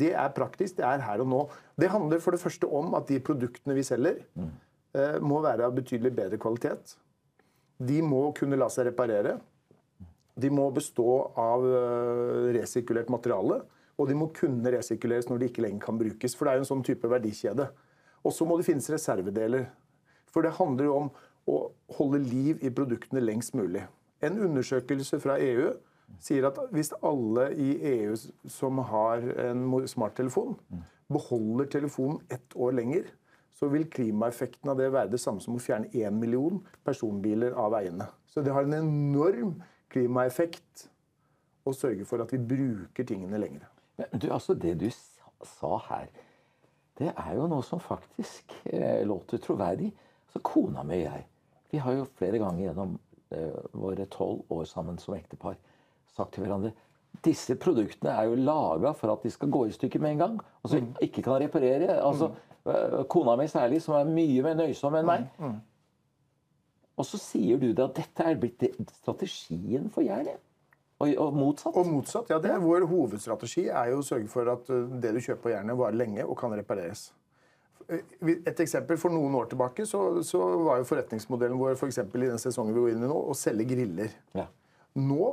Det 0.03 0.11
er 0.15 0.35
praktisk, 0.35 0.81
det 0.81 0.89
er 0.89 1.07
her 1.07 1.23
og 1.23 1.31
nå. 1.31 1.45
Det 1.79 1.93
handler 1.93 2.25
for 2.25 2.35
det 2.35 2.43
første 2.43 2.67
om 2.67 2.99
at 2.99 3.07
de 3.11 3.21
produktene 3.23 3.79
vi 3.79 3.87
selger, 3.87 4.25
uh, 4.35 5.21
må 5.23 5.39
være 5.47 5.71
av 5.71 5.79
betydelig 5.79 6.15
bedre 6.19 6.43
kvalitet. 6.43 6.97
De 7.81 8.03
må 8.05 8.27
kunne 8.37 8.59
la 8.61 8.69
seg 8.69 8.91
reparere. 8.91 9.39
De 10.39 10.51
må 10.53 10.69
bestå 10.75 11.09
av 11.39 11.67
eh, 11.67 12.51
resirkulert 12.59 13.11
materiale. 13.13 13.61
Og 14.01 14.09
de 14.09 14.17
må 14.17 14.31
kunne 14.37 14.73
resirkuleres 14.73 15.29
når 15.29 15.41
de 15.41 15.51
ikke 15.51 15.65
lenger 15.65 15.85
kan 15.85 15.99
brukes. 16.01 16.37
For 16.37 16.47
det 16.47 16.53
er 16.53 16.61
jo 16.61 16.65
en 16.65 16.71
sånn 16.71 16.87
type 16.87 17.11
verdikjede. 17.11 17.69
Og 18.25 18.35
så 18.37 18.47
må 18.49 18.57
det 18.57 18.69
finnes 18.69 18.89
reservedeler. 18.93 19.69
For 20.31 20.47
det 20.47 20.57
handler 20.57 20.89
jo 20.89 20.97
om 20.97 21.11
å 21.51 21.61
holde 21.97 22.23
liv 22.23 22.61
i 22.65 22.73
produktene 22.73 23.23
lengst 23.25 23.57
mulig. 23.59 23.83
En 24.25 24.39
undersøkelse 24.41 25.21
fra 25.23 25.39
EU 25.41 25.71
sier 26.21 26.47
at 26.49 26.59
hvis 26.75 26.93
alle 27.07 27.51
i 27.55 27.71
EU 27.95 28.17
som 28.51 28.81
har 28.91 29.25
en 29.47 29.65
smarttelefon, 29.89 30.57
beholder 31.11 31.71
telefonen 31.71 32.21
ett 32.31 32.57
år 32.57 32.77
lenger, 32.77 33.09
så 33.55 33.69
vil 33.69 33.89
klimaeffekten 33.93 34.71
av 34.73 34.79
det 34.79 34.89
være 34.95 35.13
det 35.13 35.21
samme 35.21 35.43
som 35.43 35.57
å 35.57 35.63
fjerne 35.63 35.91
én 35.93 36.17
million 36.17 36.61
personbiler 36.87 37.57
av 37.59 37.75
veiene. 37.75 38.07
Så 38.31 38.45
det 38.45 38.55
har 38.55 38.65
en 38.65 38.79
enorm 38.79 39.59
klimaeffekt 39.91 40.87
og 41.69 41.77
sørge 41.77 42.07
for 42.09 42.23
at 42.25 42.33
vi 42.33 42.41
bruker 42.53 43.07
tingene 43.07 43.39
lenger. 43.39 43.67
Men 43.99 44.23
du, 44.23 44.31
altså 44.33 44.55
Det 44.55 44.77
du 44.81 44.89
sa, 44.91 45.77
her, 45.89 46.07
det 46.99 47.13
er 47.17 47.35
jo 47.37 47.49
noe 47.49 47.65
som 47.65 47.81
faktisk 47.81 48.53
eh, 48.65 49.03
låter 49.07 49.39
troverdig. 49.39 49.93
Så 50.33 50.41
Kona 50.45 50.83
mi 50.87 51.03
og 51.03 51.13
jeg 51.13 51.27
vi 51.71 51.79
har 51.79 51.95
jo 51.95 52.07
flere 52.19 52.39
ganger 52.43 52.65
gjennom 52.65 52.97
eh, 53.31 53.59
våre 53.79 54.07
tolv 54.11 54.43
år 54.51 54.65
sammen 54.67 54.97
som 54.99 55.15
ektepar 55.15 55.55
sagt 56.11 56.35
til 56.35 56.43
hverandre 56.43 56.73
disse 57.25 57.57
produktene 57.61 58.13
er 58.15 58.29
jo 58.31 58.39
laga 58.39 58.93
for 58.97 59.13
at 59.13 59.25
de 59.27 59.33
skal 59.33 59.51
gå 59.53 59.65
i 59.67 59.75
stykker 59.75 60.01
med 60.01 60.15
en 60.15 60.21
gang. 60.23 60.37
Altså 60.65 60.81
ikke 61.03 61.25
kan 61.27 61.41
reparere. 61.43 61.99
altså 62.01 62.31
mm. 62.31 63.05
Kona 63.09 63.37
mi 63.37 63.49
særlig, 63.49 63.83
som 63.83 63.97
er 63.99 64.09
mye 64.09 64.45
mer 64.45 64.55
nøysom 64.55 64.95
enn 64.95 65.09
meg. 65.09 65.27
Og 67.01 67.07
så 67.09 67.21
sier 67.21 67.61
du 67.61 67.71
det 67.73 67.85
at 67.85 67.97
dette 67.97 68.27
er 68.29 68.39
blitt 68.41 68.67
strategien 69.01 69.89
for 69.93 70.05
jernet. 70.05 70.41
Og, 71.01 71.15
og 71.17 71.33
motsatt. 71.33 71.77
Og 71.81 71.89
motsatt. 71.89 72.29
ja, 72.29 72.39
det 72.43 72.51
er 72.53 72.61
Vår 72.61 72.85
hovedstrategi 72.91 73.71
er 73.73 73.95
jo 73.95 74.03
å 74.03 74.05
sørge 74.05 74.29
for 74.29 74.51
at 74.53 74.69
uh, 74.69 74.85
det 75.01 75.15
du 75.17 75.21
kjøper 75.23 75.43
på 75.47 75.55
jernet, 75.55 75.79
varer 75.81 75.97
lenge 75.97 76.27
og 76.27 76.37
kan 76.41 76.53
repareres. 76.53 77.07
Uh, 77.89 78.03
Et 78.37 78.61
eksempel 78.67 79.01
For 79.01 79.13
noen 79.13 79.39
år 79.39 79.49
tilbake 79.53 79.87
så, 79.89 80.03
så 80.27 80.43
var 80.67 80.83
jo 80.83 80.89
forretningsmodellen 80.91 81.61
vår 81.61 81.79
for 81.81 81.89
i 81.89 82.27
den 82.27 82.43
sesongen 82.43 82.77
vi 82.77 82.85
går 82.85 82.93
inn 82.99 83.07
i 83.07 83.11
nå, 83.11 83.17
å 83.17 83.37
selge 83.39 83.65
griller. 83.73 84.13
Ja. 84.37 84.51
Nå 85.01 85.33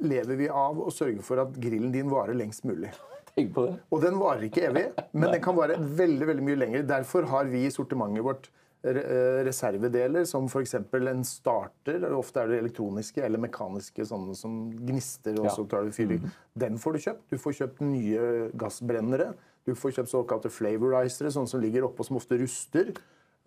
lever 0.00 0.40
vi 0.40 0.48
av 0.48 0.80
å 0.80 0.88
sørge 0.94 1.20
for 1.26 1.42
at 1.42 1.52
grillen 1.60 1.92
din 1.92 2.08
varer 2.08 2.38
lengst 2.38 2.64
mulig. 2.64 2.94
Tenk 3.34 3.52
på 3.54 3.66
det. 3.66 3.74
Og 3.92 4.00
den 4.02 4.16
varer 4.20 4.46
ikke 4.48 4.64
evig, 4.70 4.86
men 5.12 5.28
den 5.28 5.42
kan 5.44 5.56
vare 5.58 5.76
veldig 5.76 6.30
veldig 6.32 6.46
mye 6.46 6.60
lenger. 6.62 6.88
Derfor 6.88 7.28
har 7.30 7.50
vi 7.52 7.66
i 7.66 7.72
sortimentet 7.74 8.24
vårt 8.26 8.48
eh, 8.48 8.54
reservedeler 8.80 10.24
som 10.24 10.46
f.eks. 10.48 10.74
en 10.78 11.24
starter. 11.26 12.06
Ofte 12.16 12.40
er 12.40 12.48
det 12.48 12.60
elektroniske 12.62 13.20
eller 13.26 13.42
mekaniske 13.42 14.06
sånne 14.08 14.36
som 14.38 14.70
gnister. 14.72 15.36
og 15.42 15.50
så 15.52 15.66
tar 15.68 15.84
du 15.84 15.92
fyring. 15.92 16.24
i. 16.24 16.32
Den 16.58 16.78
får 16.80 16.96
du 16.96 17.04
kjøpt. 17.04 17.24
Du 17.28 17.36
får 17.38 17.58
kjøpt 17.60 17.82
nye 17.84 18.50
gassbrennere. 18.56 19.34
Du 19.68 19.74
får 19.76 19.98
kjøpt 19.98 20.12
såkalte 20.12 20.52
flavorizere, 20.52 21.32
sånne 21.32 21.50
som 21.50 21.60
ligger 21.60 21.86
oppå 21.88 22.06
som 22.06 22.16
ofte 22.16 22.38
ruster. 22.40 22.94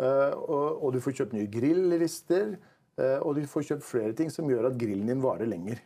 Eh, 0.01 0.33
og, 0.38 0.88
du 0.94 1.01
får 1.01 1.18
kjøpt 1.19 1.36
nye 1.38 1.50
grillrister. 1.50 2.56
eh, 2.97 3.19
og 3.21 3.36
du 3.36 3.47
får 3.50 3.68
kjøpt 3.71 3.83
flere 3.83 4.13
ting 4.13 4.29
som 4.29 4.50
gjør 4.50 4.69
at 4.69 4.77
grillen 4.77 5.09
din 5.09 5.21
varer 5.24 5.50
lenger. 5.50 5.81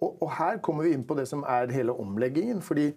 Og, 0.00 0.16
og 0.22 0.30
her 0.38 0.60
kommer 0.64 0.86
vi 0.86 0.94
inn 0.94 1.04
på 1.04 1.16
det 1.18 1.26
som 1.28 1.42
er 1.44 1.72
hele 1.74 1.92
omleggingen. 1.92 2.62
fordi 2.62 2.92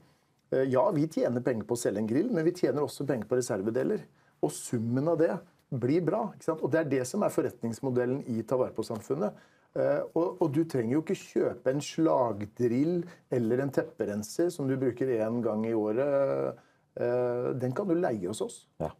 eh, 0.51 0.67
ja, 0.69 0.85
vi 0.91 1.07
tjener 1.07 1.41
penger 1.41 1.65
på 1.65 1.73
å 1.73 1.81
selge 1.81 1.99
en 1.99 2.07
grill, 2.09 2.31
men 2.31 2.45
vi 2.45 2.55
tjener 2.55 2.83
også 2.83 3.05
penger 3.05 3.27
på 3.27 3.41
reservedeler. 3.41 4.05
Og 4.43 4.51
summen 4.53 5.07
av 5.11 5.17
det 5.21 5.31
blir 5.73 6.03
bra. 6.05 6.27
ikke 6.35 6.45
sant? 6.45 6.61
Og 6.61 6.71
det 6.73 6.83
er 6.83 6.89
det 6.91 7.03
som 7.09 7.23
er 7.25 7.33
forretningsmodellen 7.33 8.23
i 8.29 8.43
ta 8.47 8.59
vare 8.59 8.75
på-samfunnet. 8.75 9.39
Uh, 9.73 10.03
og, 10.13 10.41
og 10.43 10.51
du 10.53 10.59
trenger 10.69 10.93
jo 10.93 11.01
ikke 11.01 11.17
kjøpe 11.17 11.71
en 11.71 11.81
slagdrill 11.81 12.99
eller 13.33 13.63
en 13.63 13.71
tepperenser 13.73 14.51
som 14.53 14.67
du 14.69 14.75
bruker 14.77 15.09
én 15.15 15.39
gang 15.41 15.65
i 15.65 15.73
året. 15.73 16.59
Uh, 16.93 17.49
den 17.57 17.73
kan 17.73 17.89
du 17.89 17.95
leie 17.97 18.27
hos 18.29 18.43
oss. 18.45 18.59
Ja. 18.83 18.91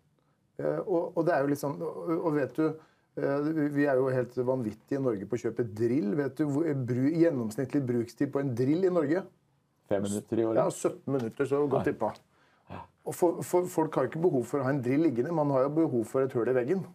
Uh, 0.58 0.80
Og, 0.82 1.14
og 1.18 1.22
det 1.28 1.36
er 1.36 1.44
jo 1.44 1.50
litt 1.50 1.62
sånn 1.62 1.80
Og 1.82 2.10
og 2.14 2.36
vet 2.36 2.52
du 2.54 2.68
eh, 3.18 3.48
Vi 3.74 3.88
er 3.90 3.98
jo 3.98 4.12
helt 4.14 4.36
vanvittige 4.46 5.00
i 5.00 5.02
Norge 5.02 5.26
på 5.26 5.38
å 5.38 5.42
kjøpe 5.48 5.66
drill. 5.66 6.12
Vet 6.20 6.38
du 6.38 6.44
hvor 6.46 6.68
bru, 6.90 7.08
gjennomsnittlig 7.10 7.82
brukstid 7.88 8.30
på 8.34 8.42
en 8.42 8.52
drill 8.58 8.86
i 8.86 8.92
Norge? 8.94 9.24
Fem 9.90 10.06
minutter 10.06 10.40
i 10.40 10.46
året. 10.46 10.62
Ja, 10.62 10.70
17 10.70 11.16
minutter, 11.16 11.50
så 11.50 11.64
godt 11.70 11.90
tippa. 11.90 12.14
Og 13.04 13.16
for, 13.16 13.42
for, 13.44 13.68
folk 13.68 13.96
har 13.96 14.06
jo 14.06 14.14
ikke 14.14 14.24
behov 14.24 14.46
for 14.48 14.62
å 14.62 14.68
ha 14.68 14.72
en 14.72 14.84
drill 14.84 15.04
liggende, 15.08 15.34
man 15.36 15.52
har 15.52 15.66
jo 15.66 15.74
behov 15.82 16.06
for 16.08 16.24
et 16.24 16.36
hull 16.38 16.48
i 16.48 16.56
veggen. 16.56 16.86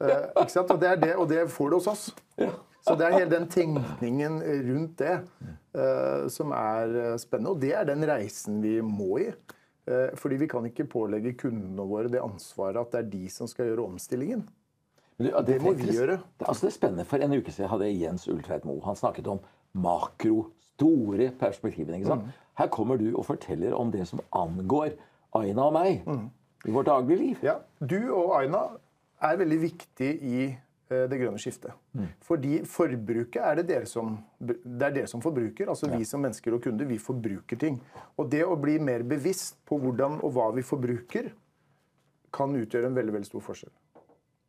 Eh, 0.00 0.24
ikke 0.40 0.54
sant? 0.54 0.72
Og 0.72 0.80
det, 0.80 0.88
er 0.94 1.02
det, 1.02 1.12
og 1.20 1.28
det 1.28 1.44
får 1.52 1.70
du 1.70 1.78
hos 1.80 1.90
oss. 1.90 2.08
Så 2.86 2.94
det 2.96 3.04
er 3.04 3.16
hele 3.18 3.30
den 3.32 3.48
tenkningen 3.52 4.38
rundt 4.68 5.00
det 5.02 5.14
eh, 5.76 6.28
som 6.32 6.54
er 6.56 6.94
eh, 7.02 7.16
spennende. 7.20 7.52
Og 7.52 7.60
det 7.60 7.74
er 7.76 7.88
den 7.88 8.06
reisen 8.08 8.62
vi 8.64 8.78
må 8.84 9.18
i. 9.20 9.28
Eh, 9.88 10.14
fordi 10.16 10.38
vi 10.40 10.48
kan 10.50 10.66
ikke 10.68 10.86
pålegge 10.88 11.34
kundene 11.40 11.84
våre 11.88 12.12
det 12.12 12.22
ansvaret 12.22 12.80
at 12.80 12.94
det 12.94 13.02
er 13.02 13.10
de 13.12 13.32
som 13.32 13.50
skal 13.50 13.70
gjøre 13.70 13.88
omstillingen. 13.90 14.46
Ja, 15.18 15.42
Det 15.42 15.58
må 15.60 15.72
vi 15.74 15.90
gjøre. 15.90 16.20
Det, 16.38 16.46
altså 16.46 16.66
det 16.66 16.72
er 16.72 16.76
spennende. 16.76 17.06
For 17.08 17.24
en 17.24 17.34
uke 17.34 17.52
siden 17.52 17.70
hadde 17.72 17.88
jeg 17.88 18.00
Jens 18.04 18.28
Ulltveit 18.30 18.66
Moe. 18.68 18.80
Han 18.86 18.96
snakket 18.96 19.26
om 19.26 19.40
makro, 19.74 20.52
store 20.78 21.32
perspektivene. 21.40 21.98
ikke 21.98 22.12
sant? 22.12 22.28
Mm. 22.28 22.44
Her 22.60 22.68
kommer 22.70 23.00
du 23.00 23.10
og 23.10 23.26
forteller 23.26 23.74
om 23.74 23.90
det 23.92 24.06
som 24.08 24.22
angår 24.32 24.94
Aina 25.36 25.66
og 25.68 25.74
meg 25.76 26.04
i 26.66 26.72
vårt 26.72 26.88
daglige 26.88 27.18
liv. 27.18 27.36
Mm. 27.40 27.44
Ja, 27.46 27.58
Du 27.80 27.98
og 28.14 28.32
Aina 28.38 28.62
er 29.22 29.40
veldig 29.40 29.58
viktig 29.62 30.08
i 30.22 30.38
eh, 30.46 31.04
det 31.10 31.18
grønne 31.20 31.40
skiftet. 31.42 31.74
Fordi 32.24 32.62
forbruket 32.68 33.42
er 33.42 33.60
det 33.60 33.66
dere 33.68 33.88
som, 33.90 34.16
det 34.38 34.58
er 34.78 34.94
dere 35.00 35.10
som 35.10 35.22
forbruker. 35.22 35.68
altså 35.68 35.90
Vi 35.92 36.04
som 36.04 36.22
mennesker 36.24 36.54
og 36.54 36.62
kunder 36.62 36.88
vi 36.88 36.98
forbruker 37.02 37.58
ting. 37.60 37.80
Og 38.16 38.30
det 38.30 38.44
å 38.46 38.56
bli 38.56 38.78
mer 38.78 39.02
bevisst 39.02 39.58
på 39.68 39.78
hvordan 39.82 40.20
og 40.22 40.32
hva 40.36 40.50
vi 40.56 40.66
forbruker, 40.66 41.32
kan 42.32 42.52
utgjøre 42.52 42.90
en 42.90 42.96
veldig 42.96 43.12
veldig 43.14 43.26
stor 43.26 43.40
forskjell. 43.40 43.72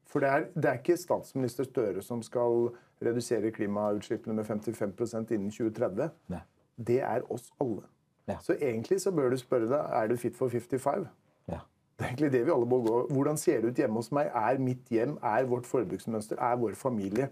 For 0.09 0.24
det 0.24 0.29
er, 0.29 0.45
det 0.55 0.69
er 0.69 0.79
ikke 0.81 0.98
statsminister 1.00 1.67
Støre 1.67 2.01
som 2.03 2.21
skal 2.25 2.71
redusere 3.05 3.53
klimautslippene 3.55 4.36
med 4.36 4.48
55% 4.48 5.31
innen 5.36 5.53
2030. 5.53 6.09
Ne. 6.33 6.41
Det 6.75 7.00
er 7.05 7.24
oss 7.31 7.51
alle. 7.62 7.86
Ja. 8.29 8.38
Så 8.45 8.55
egentlig 8.59 9.00
så 9.01 9.12
bør 9.15 9.33
du 9.33 9.38
spørre 9.41 9.67
deg 9.71 9.93
er 10.00 10.07
du 10.12 10.15
fit 10.21 10.36
for 10.38 10.50
55. 10.53 11.07
Ja. 11.50 11.59
Det 11.98 12.05
er 12.05 12.12
egentlig 12.13 12.31
det 12.31 12.45
vi 12.48 12.51
alle 12.53 12.67
må 12.69 12.77
gå. 12.86 12.98
Hvordan 13.12 13.38
ser 13.41 13.62
det 13.62 13.71
ut 13.74 13.79
hjemme 13.81 14.00
hos 14.00 14.12
meg? 14.15 14.29
Er 14.38 14.59
mitt 14.63 14.88
hjem, 14.93 15.17
er 15.25 15.48
vårt 15.50 15.65
forbruksmønster, 15.67 16.38
er 16.39 16.59
vår 16.62 16.77
familie 16.79 17.29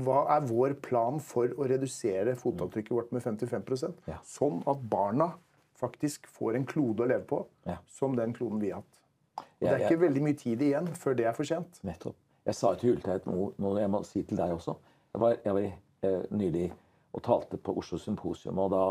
Hva 0.00 0.20
er 0.36 0.44
vår 0.46 0.74
plan 0.84 1.18
for 1.20 1.50
å 1.58 1.66
redusere 1.68 2.36
fotavtrykket 2.38 2.92
vårt 2.94 3.10
med 3.12 3.22
55% 3.24 4.06
Ja. 4.08 4.18
Sånn 4.24 4.62
at 4.70 4.82
barna 4.90 5.32
faktisk 5.80 6.26
får 6.30 6.56
en 6.56 6.66
klode 6.68 7.04
å 7.04 7.08
leve 7.08 7.24
på 7.26 7.44
Ja. 7.66 7.78
som 7.88 8.14
den 8.16 8.32
kloden 8.36 8.60
vi 8.60 8.70
har 8.70 8.82
hatt. 8.82 9.00
Og 9.38 9.44
det 9.68 9.72
er 9.72 9.88
ikke 9.88 10.00
veldig 10.06 10.22
mye 10.22 10.36
tid 10.38 10.62
igjen 10.62 10.86
før 10.96 11.16
det 11.16 11.26
er 11.26 11.32
for 11.32 11.44
sent. 11.44 11.80
Nettopp. 11.84 12.14
Jeg 12.46 12.54
sa 12.54 12.74
til 12.74 12.94
Hulteit 12.94 13.26
noe, 13.26 13.52
jeg 13.80 13.90
må 13.90 14.04
si 14.04 14.22
til 14.22 14.36
deg 14.36 14.50
også. 14.54 14.76
Jeg 15.14 15.20
var, 15.20 15.36
jeg 15.44 15.54
var 15.54 15.62
eh, 16.02 16.22
nylig 16.30 16.72
og 17.12 17.22
talte 17.22 17.56
på 17.58 17.76
Oslo 17.76 17.98
Symposium, 17.98 18.58
og 18.58 18.70
da 18.70 18.84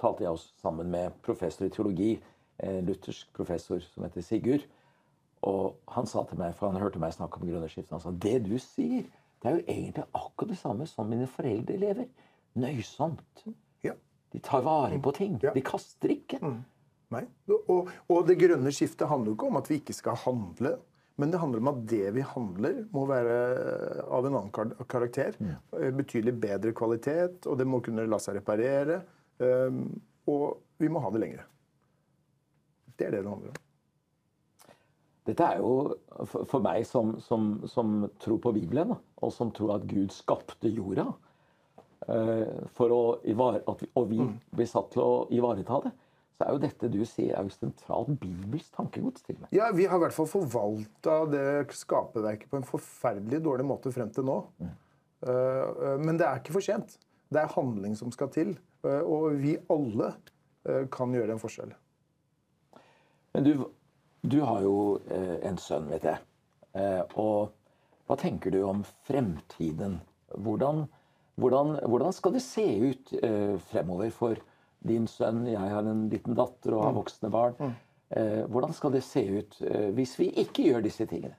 talte 0.00 0.24
jeg 0.24 0.34
også 0.34 0.60
sammen 0.62 0.90
med 0.92 1.16
professor 1.24 1.66
i 1.66 1.72
teologi, 1.74 2.10
en 2.64 2.88
luthersk 2.88 3.30
professor 3.36 3.80
som 3.84 4.06
heter 4.06 4.24
Sigurd. 4.26 4.66
Og 5.46 5.76
han 5.94 6.08
sa 6.10 6.24
til 6.26 6.40
meg, 6.40 6.56
for 6.58 6.72
han 6.72 6.82
hørte 6.82 7.00
meg 7.02 7.14
snakke 7.14 7.38
om 7.38 7.46
grønne 7.46 7.70
skift, 7.70 7.92
han 7.94 8.02
sa 8.02 8.10
det 8.10 8.40
du 8.48 8.56
sier, 8.58 9.06
det 9.38 9.46
er 9.46 9.54
jo 9.54 9.64
egentlig 9.70 10.04
akkurat 10.18 10.50
det 10.50 10.58
samme 10.58 10.86
som 10.90 11.06
mine 11.06 11.28
foreldre 11.30 11.76
lever. 11.78 12.08
Nøysomt. 12.58 13.44
Ja. 13.86 13.94
De 14.34 14.40
tar 14.42 14.64
vare 14.66 14.98
på 14.98 15.12
ting. 15.14 15.36
Ja. 15.44 15.52
De 15.54 15.62
kaster 15.62 16.10
ikke. 16.10 16.40
Nei. 17.14 17.22
Og, 17.70 17.92
og 18.10 18.24
det 18.26 18.34
grønne 18.40 18.72
skiftet 18.74 19.06
handler 19.08 19.30
jo 19.30 19.36
ikke 19.38 19.50
om 19.52 19.60
at 19.60 19.70
vi 19.70 19.78
ikke 19.78 19.94
skal 19.94 20.18
handle. 20.24 20.74
Men 21.18 21.30
det 21.30 21.40
handler 21.42 21.62
om 21.62 21.70
at 21.72 21.78
det 21.90 22.10
vi 22.14 22.22
handler, 22.22 22.82
må 22.94 23.04
være 23.10 23.38
av 24.06 24.26
en 24.26 24.36
annen 24.38 24.74
karakter. 24.90 25.38
Mm. 25.42 25.54
Betydelig 25.98 26.34
bedre 26.42 26.74
kvalitet, 26.78 27.46
og 27.46 27.58
det 27.58 27.66
må 27.66 27.80
kunne 27.82 28.06
la 28.06 28.20
seg 28.22 28.38
reparere. 28.38 29.00
Um, 29.38 29.86
og 30.28 30.58
vi 30.82 30.90
må 30.92 31.02
ha 31.02 31.10
det 31.14 31.22
lengre. 31.22 31.46
Det 32.98 33.06
er 33.06 33.16
det 33.16 33.22
det 33.24 33.30
handler 33.30 33.54
om. 33.54 33.64
Dette 35.28 35.44
er 35.44 35.60
jo 35.60 35.72
for, 36.24 36.58
meg 36.64 36.86
som, 36.88 37.16
som, 37.20 37.48
som 37.68 38.06
tror 38.22 38.40
på 38.42 38.52
Bibelen, 38.56 38.94
og 39.20 39.32
som 39.34 39.50
tror 39.54 39.76
at 39.76 39.88
Gud 39.88 40.12
skapte 40.14 40.70
jorda 40.72 41.04
eh, 42.08 42.62
for 42.78 42.94
å 42.94 43.00
ivar, 43.28 43.60
at 43.60 43.82
vi, 43.84 43.90
Og 44.00 44.06
vi 44.08 44.20
blir 44.56 44.70
satt 44.70 44.88
til 44.94 45.04
å 45.04 45.26
ivareta 45.34 45.82
det. 45.84 45.92
Så 46.38 46.46
er 46.46 46.54
jo 46.54 46.62
dette 46.62 46.90
du 46.94 47.00
sier, 47.02 47.34
er 47.34 47.44
jo 47.44 47.52
sentralt 47.52 48.14
bibelsk 48.22 48.70
tankegods 48.78 49.26
til 49.26 49.36
meg. 49.40 49.50
Ja, 49.52 49.68
Vi 49.74 49.88
har 49.90 49.98
i 49.98 50.04
hvert 50.06 50.16
fall 50.16 50.30
forvalta 50.30 51.18
det 51.28 51.74
skaperverket 51.76 52.48
på 52.48 52.60
en 52.60 52.68
forferdelig 52.68 53.42
dårlig 53.44 53.66
måte 53.68 53.92
frem 53.92 54.12
til 54.14 54.28
nå. 54.28 54.38
Uh, 54.62 54.68
uh, 55.26 55.96
men 55.98 56.14
det 56.16 56.28
er 56.28 56.38
ikke 56.38 56.54
for 56.54 56.64
sent. 56.64 56.94
Det 57.28 57.42
er 57.42 57.50
handling 57.56 57.98
som 57.98 58.14
skal 58.14 58.30
til. 58.32 58.54
Uh, 58.86 59.02
og 59.02 59.40
vi 59.42 59.56
alle 59.70 60.12
uh, 60.14 60.84
kan 60.92 61.14
gjøre 61.14 61.34
en 61.34 61.42
forskjell. 61.42 61.74
Men 63.32 63.44
du, 63.44 63.52
du 64.20 64.40
har 64.42 64.62
jo 64.64 64.98
eh, 65.14 65.36
en 65.46 65.58
sønn, 65.60 65.88
vet 65.92 66.06
jeg. 66.08 66.18
Eh, 66.74 67.02
og 67.20 67.52
hva 68.08 68.16
tenker 68.18 68.50
du 68.50 68.62
om 68.66 68.80
fremtiden? 69.06 69.98
Hvordan, 70.34 70.86
hvordan, 71.38 71.76
hvordan 71.86 72.16
skal 72.16 72.34
det 72.34 72.42
se 72.42 72.64
ut 72.82 73.12
eh, 73.20 73.54
fremover 73.70 74.10
for 74.14 74.40
din 74.88 75.06
sønn? 75.10 75.44
Jeg 75.46 75.60
har 75.60 75.86
en 75.86 76.08
liten 76.10 76.34
datter 76.38 76.74
og 76.74 76.86
har 76.88 76.96
voksne 76.96 77.30
barn. 77.30 77.76
Eh, 78.08 78.42
hvordan 78.48 78.74
skal 78.74 78.96
det 78.96 79.04
se 79.06 79.22
ut 79.28 79.60
eh, 79.68 79.90
hvis 79.94 80.16
vi 80.18 80.32
ikke 80.42 80.66
gjør 80.70 80.88
disse 80.88 81.06
tingene? 81.06 81.36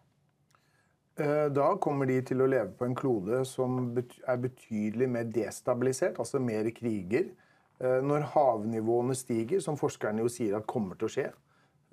Eh, 1.19 1.49
Da 1.53 1.73
kommer 1.81 2.07
de 2.09 2.21
til 2.25 2.41
å 2.41 2.47
leve 2.49 2.71
på 2.77 2.87
en 2.87 2.95
klode 2.95 3.43
som 3.47 3.79
er 3.97 4.37
betydelig 4.39 5.09
mer 5.09 5.27
destabilisert, 5.35 6.19
altså 6.21 6.39
mer 6.41 6.69
kriger. 6.75 7.31
Eh, 7.79 7.99
Når 8.01 8.29
havnivåene 8.33 9.15
stiger, 9.15 9.61
som 9.61 9.77
forskerne 9.77 10.23
jo 10.23 10.31
sier 10.31 10.55
at 10.57 10.67
kommer 10.67 10.95
til 10.99 11.07
å 11.07 11.13
skje, 11.13 11.27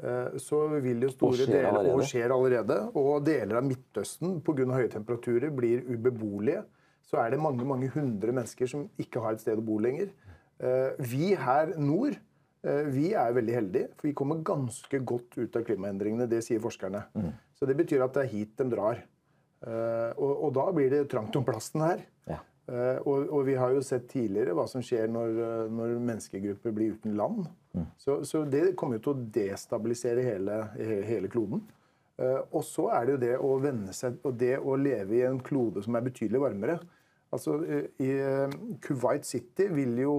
eh, 0.02 0.38
så 0.38 0.80
vil 0.82 1.00
jo 1.00 1.08
store 1.10 1.42
og 1.46 1.52
deler 1.52 1.68
allerede. 1.70 1.94
og 1.94 2.02
skjer 2.02 2.30
allerede, 2.30 2.78
og 2.94 3.24
deler 3.24 3.56
av 3.56 3.64
Midtøsten 3.64 4.40
pga. 4.42 4.66
høye 4.74 4.90
temperaturer 4.90 5.50
blir 5.54 5.82
ubeboelige. 5.82 6.64
Så 7.04 7.18
er 7.24 7.30
det 7.30 7.40
mange 7.40 7.64
mange 7.64 7.88
hundre 7.88 8.32
mennesker 8.32 8.66
som 8.68 8.88
ikke 8.98 9.20
har 9.20 9.32
et 9.32 9.40
sted 9.40 9.56
å 9.56 9.64
bo 9.64 9.78
lenger. 9.78 10.10
Vi 10.98 11.34
her 11.34 11.76
nord 11.78 12.16
vi 12.64 13.12
er 13.14 13.32
veldig 13.32 13.54
heldige, 13.54 13.88
for 13.94 14.08
vi 14.08 14.12
kommer 14.12 14.42
ganske 14.42 15.04
godt 15.04 15.38
ut 15.38 15.54
av 15.54 15.62
klimaendringene. 15.62 16.28
Det 16.28 16.42
sier 16.42 16.58
forskerne. 16.58 17.04
Så 17.54 17.64
det 17.64 17.76
betyr 17.76 18.02
at 18.02 18.12
det 18.14 18.24
er 18.24 18.32
hit 18.32 18.56
de 18.56 18.64
drar. 18.64 19.04
Eh, 19.64 20.10
og, 20.20 20.32
og 20.46 20.52
da 20.56 20.66
blir 20.74 20.92
det 20.92 21.06
trangt 21.12 21.36
om 21.38 21.46
plassen 21.46 21.84
her. 21.84 22.02
Ja. 22.28 22.40
Eh, 22.66 22.98
og, 23.06 23.30
og 23.30 23.46
vi 23.48 23.56
har 23.58 23.72
jo 23.74 23.84
sett 23.84 24.08
tidligere 24.10 24.56
hva 24.56 24.66
som 24.70 24.84
skjer 24.84 25.08
når, 25.12 25.40
eh, 25.46 25.62
når 25.72 25.94
menneskegrupper 26.10 26.74
blir 26.76 26.96
uten 26.98 27.16
land. 27.18 27.46
Så, 28.00 28.22
så 28.24 28.46
det 28.48 28.70
kommer 28.80 28.96
jo 28.96 29.04
til 29.04 29.12
å 29.12 29.24
destabilisere 29.34 30.22
hele, 30.24 30.62
hele 31.04 31.28
kloden. 31.28 31.60
Og 32.56 32.62
så 32.64 32.86
er 32.96 33.02
det 33.04 33.12
jo 33.12 33.18
det 33.20 33.32
å 33.44 33.50
venne 33.60 33.92
seg 33.92 34.14
og 34.24 34.38
det 34.40 34.54
å 34.56 34.78
leve 34.80 35.18
i 35.18 35.26
en 35.28 35.36
klode 35.44 35.82
som 35.84 35.98
er 35.98 36.06
betydelig 36.06 36.40
varmere. 36.40 36.78
Altså, 37.36 37.58
I 38.00 38.08
Kuwait 38.80 39.28
City 39.28 39.66
vil 39.68 39.92
jo, 40.00 40.14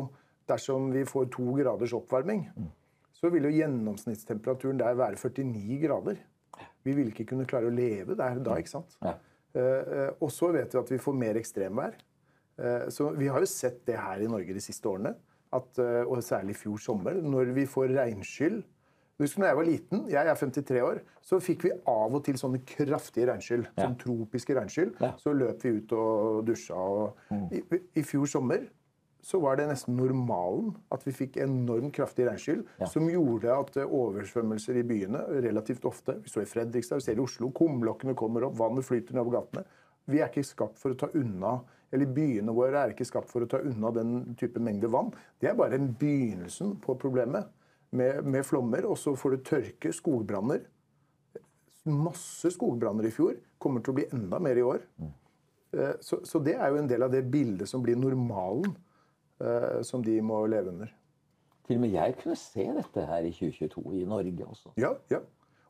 dersom 0.46 0.92
vi 0.94 1.02
får 1.10 1.32
to 1.34 1.56
graders 1.58 1.96
oppvarming, 1.98 2.44
så 3.18 3.34
vil 3.34 3.50
jo 3.50 3.56
gjennomsnittstemperaturen 3.56 4.78
der 4.84 5.02
være 5.02 5.18
49 5.18 5.82
grader. 5.88 6.22
Vi 6.88 6.96
ville 6.96 7.12
ikke 7.12 7.28
kunne 7.34 7.48
klare 7.50 7.70
å 7.70 7.74
leve 7.74 8.16
der 8.18 8.40
da, 8.44 8.58
ikke 8.62 8.78
sant? 8.78 8.96
Ja. 9.04 9.18
Eh, 9.58 10.12
og 10.22 10.32
så 10.34 10.52
vet 10.56 10.74
vi 10.74 10.82
at 10.82 10.94
vi 10.94 11.02
får 11.02 11.18
mer 11.18 11.40
ekstremvær. 11.40 11.98
Uh, 12.58 12.88
så 12.90 13.12
vi 13.14 13.28
har 13.30 13.44
jo 13.44 13.50
sett 13.50 13.84
det 13.86 14.00
her 14.02 14.24
i 14.26 14.30
Norge 14.30 14.56
de 14.56 14.62
siste 14.64 14.90
årene, 14.90 15.12
at, 15.54 15.68
uh, 15.78 16.02
og 16.10 16.24
særlig 16.26 16.56
i 16.56 16.58
fjor 16.58 16.80
sommer, 16.82 17.20
når 17.22 17.52
vi 17.54 17.68
får 17.70 17.94
regnskyll. 17.94 18.64
Husk 19.22 19.38
når 19.38 19.48
jeg 19.50 19.58
var 19.58 19.66
liten, 19.66 20.02
jeg 20.10 20.30
er 20.30 20.40
53 20.42 20.82
år, 20.86 21.00
så 21.26 21.40
fikk 21.42 21.68
vi 21.68 21.74
av 21.90 22.18
og 22.18 22.24
til 22.26 22.38
sånne 22.38 22.64
kraftige 22.70 23.30
regnskyll. 23.32 23.64
Sånn 23.78 23.96
tropiske 24.02 24.58
regnskyll. 24.58 24.92
Ja. 25.02 25.12
Så 25.22 25.34
løp 25.34 25.66
vi 25.66 25.72
ut 25.78 25.94
og 25.98 26.44
dusja. 26.50 26.78
Og 26.78 27.54
i, 27.54 27.62
I 27.98 28.04
fjor 28.06 28.30
sommer 28.30 28.68
så 29.28 29.42
var 29.44 29.58
det 29.60 29.66
nesten 29.68 29.98
normalen 30.00 30.70
at 30.94 31.02
vi 31.04 31.12
fikk 31.12 31.36
enormt 31.44 31.92
kraftig 31.98 32.30
regnskyll, 32.30 32.62
som 32.88 33.10
gjorde 33.12 33.52
at 33.52 33.80
eh, 33.82 33.96
oversvømmelser 34.00 34.80
i 34.80 34.86
byene 34.88 35.26
relativt 35.44 35.84
ofte 35.90 36.16
Vi 36.24 36.32
så 36.32 36.46
i 36.46 36.48
Fredrikstad, 36.48 37.02
vi 37.02 37.10
ser 37.10 37.20
i 37.20 37.26
Oslo, 37.26 37.50
kumlokkene 37.52 38.16
kommer 38.16 38.48
opp, 38.48 38.56
vannet 38.60 38.88
flyter 38.88 39.18
nedover 39.18 39.42
gatene. 39.42 39.66
Vi 40.08 40.22
er 40.24 40.32
ikke 40.32 40.48
skapt 40.48 40.80
for 40.80 40.96
å 40.96 41.00
ta 41.02 41.12
unna 41.20 41.58
eller 41.92 42.10
Byene 42.12 42.52
våre 42.56 42.82
er 42.82 42.92
ikke 42.92 43.08
skapt 43.08 43.30
for 43.32 43.44
å 43.44 43.50
ta 43.50 43.62
unna 43.64 43.92
den 43.96 44.16
type 44.40 44.60
mengde 44.64 44.90
vann. 44.92 45.14
Det 45.40 45.52
er 45.52 45.60
bare 45.60 45.78
en 45.80 45.94
begynnelsen 45.96 46.74
på 46.84 46.98
problemet 47.00 47.48
med, 47.96 48.26
med 48.28 48.44
flommer. 48.46 48.88
Og 48.90 48.98
så 49.00 49.14
får 49.16 49.36
du 49.36 49.46
tørke, 49.48 49.94
skogbranner. 49.96 50.66
Masse 51.88 52.52
skogbranner 52.52 53.08
i 53.08 53.14
fjor. 53.16 53.38
Kommer 53.64 53.84
til 53.84 53.94
å 53.94 54.00
bli 54.02 54.08
enda 54.12 54.42
mer 54.44 54.60
i 54.60 54.66
år. 54.68 54.84
Eh, 55.72 55.96
Så, 56.04 56.20
så 56.28 56.44
det 56.44 56.58
er 56.58 56.74
jo 56.74 56.82
en 56.82 56.92
del 56.92 57.08
av 57.08 57.14
det 57.14 57.24
bildet 57.32 57.72
som 57.72 57.84
blir 57.84 57.96
normalen, 58.00 58.76
som 59.86 60.02
de 60.04 60.16
må 60.26 60.40
leve 60.50 60.72
under. 60.72 60.90
Til 61.68 61.78
og 61.78 61.84
med 61.84 61.92
jeg 61.94 62.16
kunne 62.22 62.36
se 62.40 62.64
dette 62.78 63.04
her 63.10 63.26
i 63.28 63.34
2022 63.36 63.84
i 64.00 64.06
Norge 64.08 64.46
også. 64.48 64.72
Ja, 64.80 64.94
ja. 65.12 65.20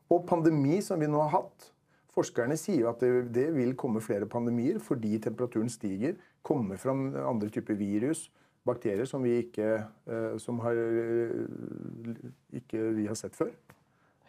Og 0.08 0.24
pandemi 0.28 0.78
som 0.84 1.00
vi 1.00 1.08
nå 1.10 1.20
har 1.20 1.32
hatt. 1.34 1.72
Forskerne 2.14 2.56
sier 2.58 2.88
at 2.90 3.02
det, 3.02 3.28
det 3.34 3.48
vil 3.54 3.76
komme 3.78 4.02
flere 4.02 4.26
pandemier 4.30 4.78
fordi 4.82 5.18
temperaturen 5.22 5.70
stiger. 5.70 6.16
Kommer 6.42 6.78
fram 6.80 7.10
andre 7.18 7.50
typer 7.52 7.76
virus, 7.78 8.28
bakterier 8.66 9.06
som 9.10 9.22
vi 9.26 9.36
ikke, 9.42 9.68
eh, 10.08 10.38
som 10.38 10.58
har, 10.64 10.78
eh, 10.78 12.24
ikke 12.62 12.88
vi 12.96 13.06
har 13.06 13.18
sett 13.18 13.36
før. 13.36 13.52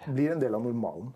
Blir 0.08 0.34
en 0.34 0.42
del 0.42 0.56
av 0.56 0.64
normalen. 0.64 1.14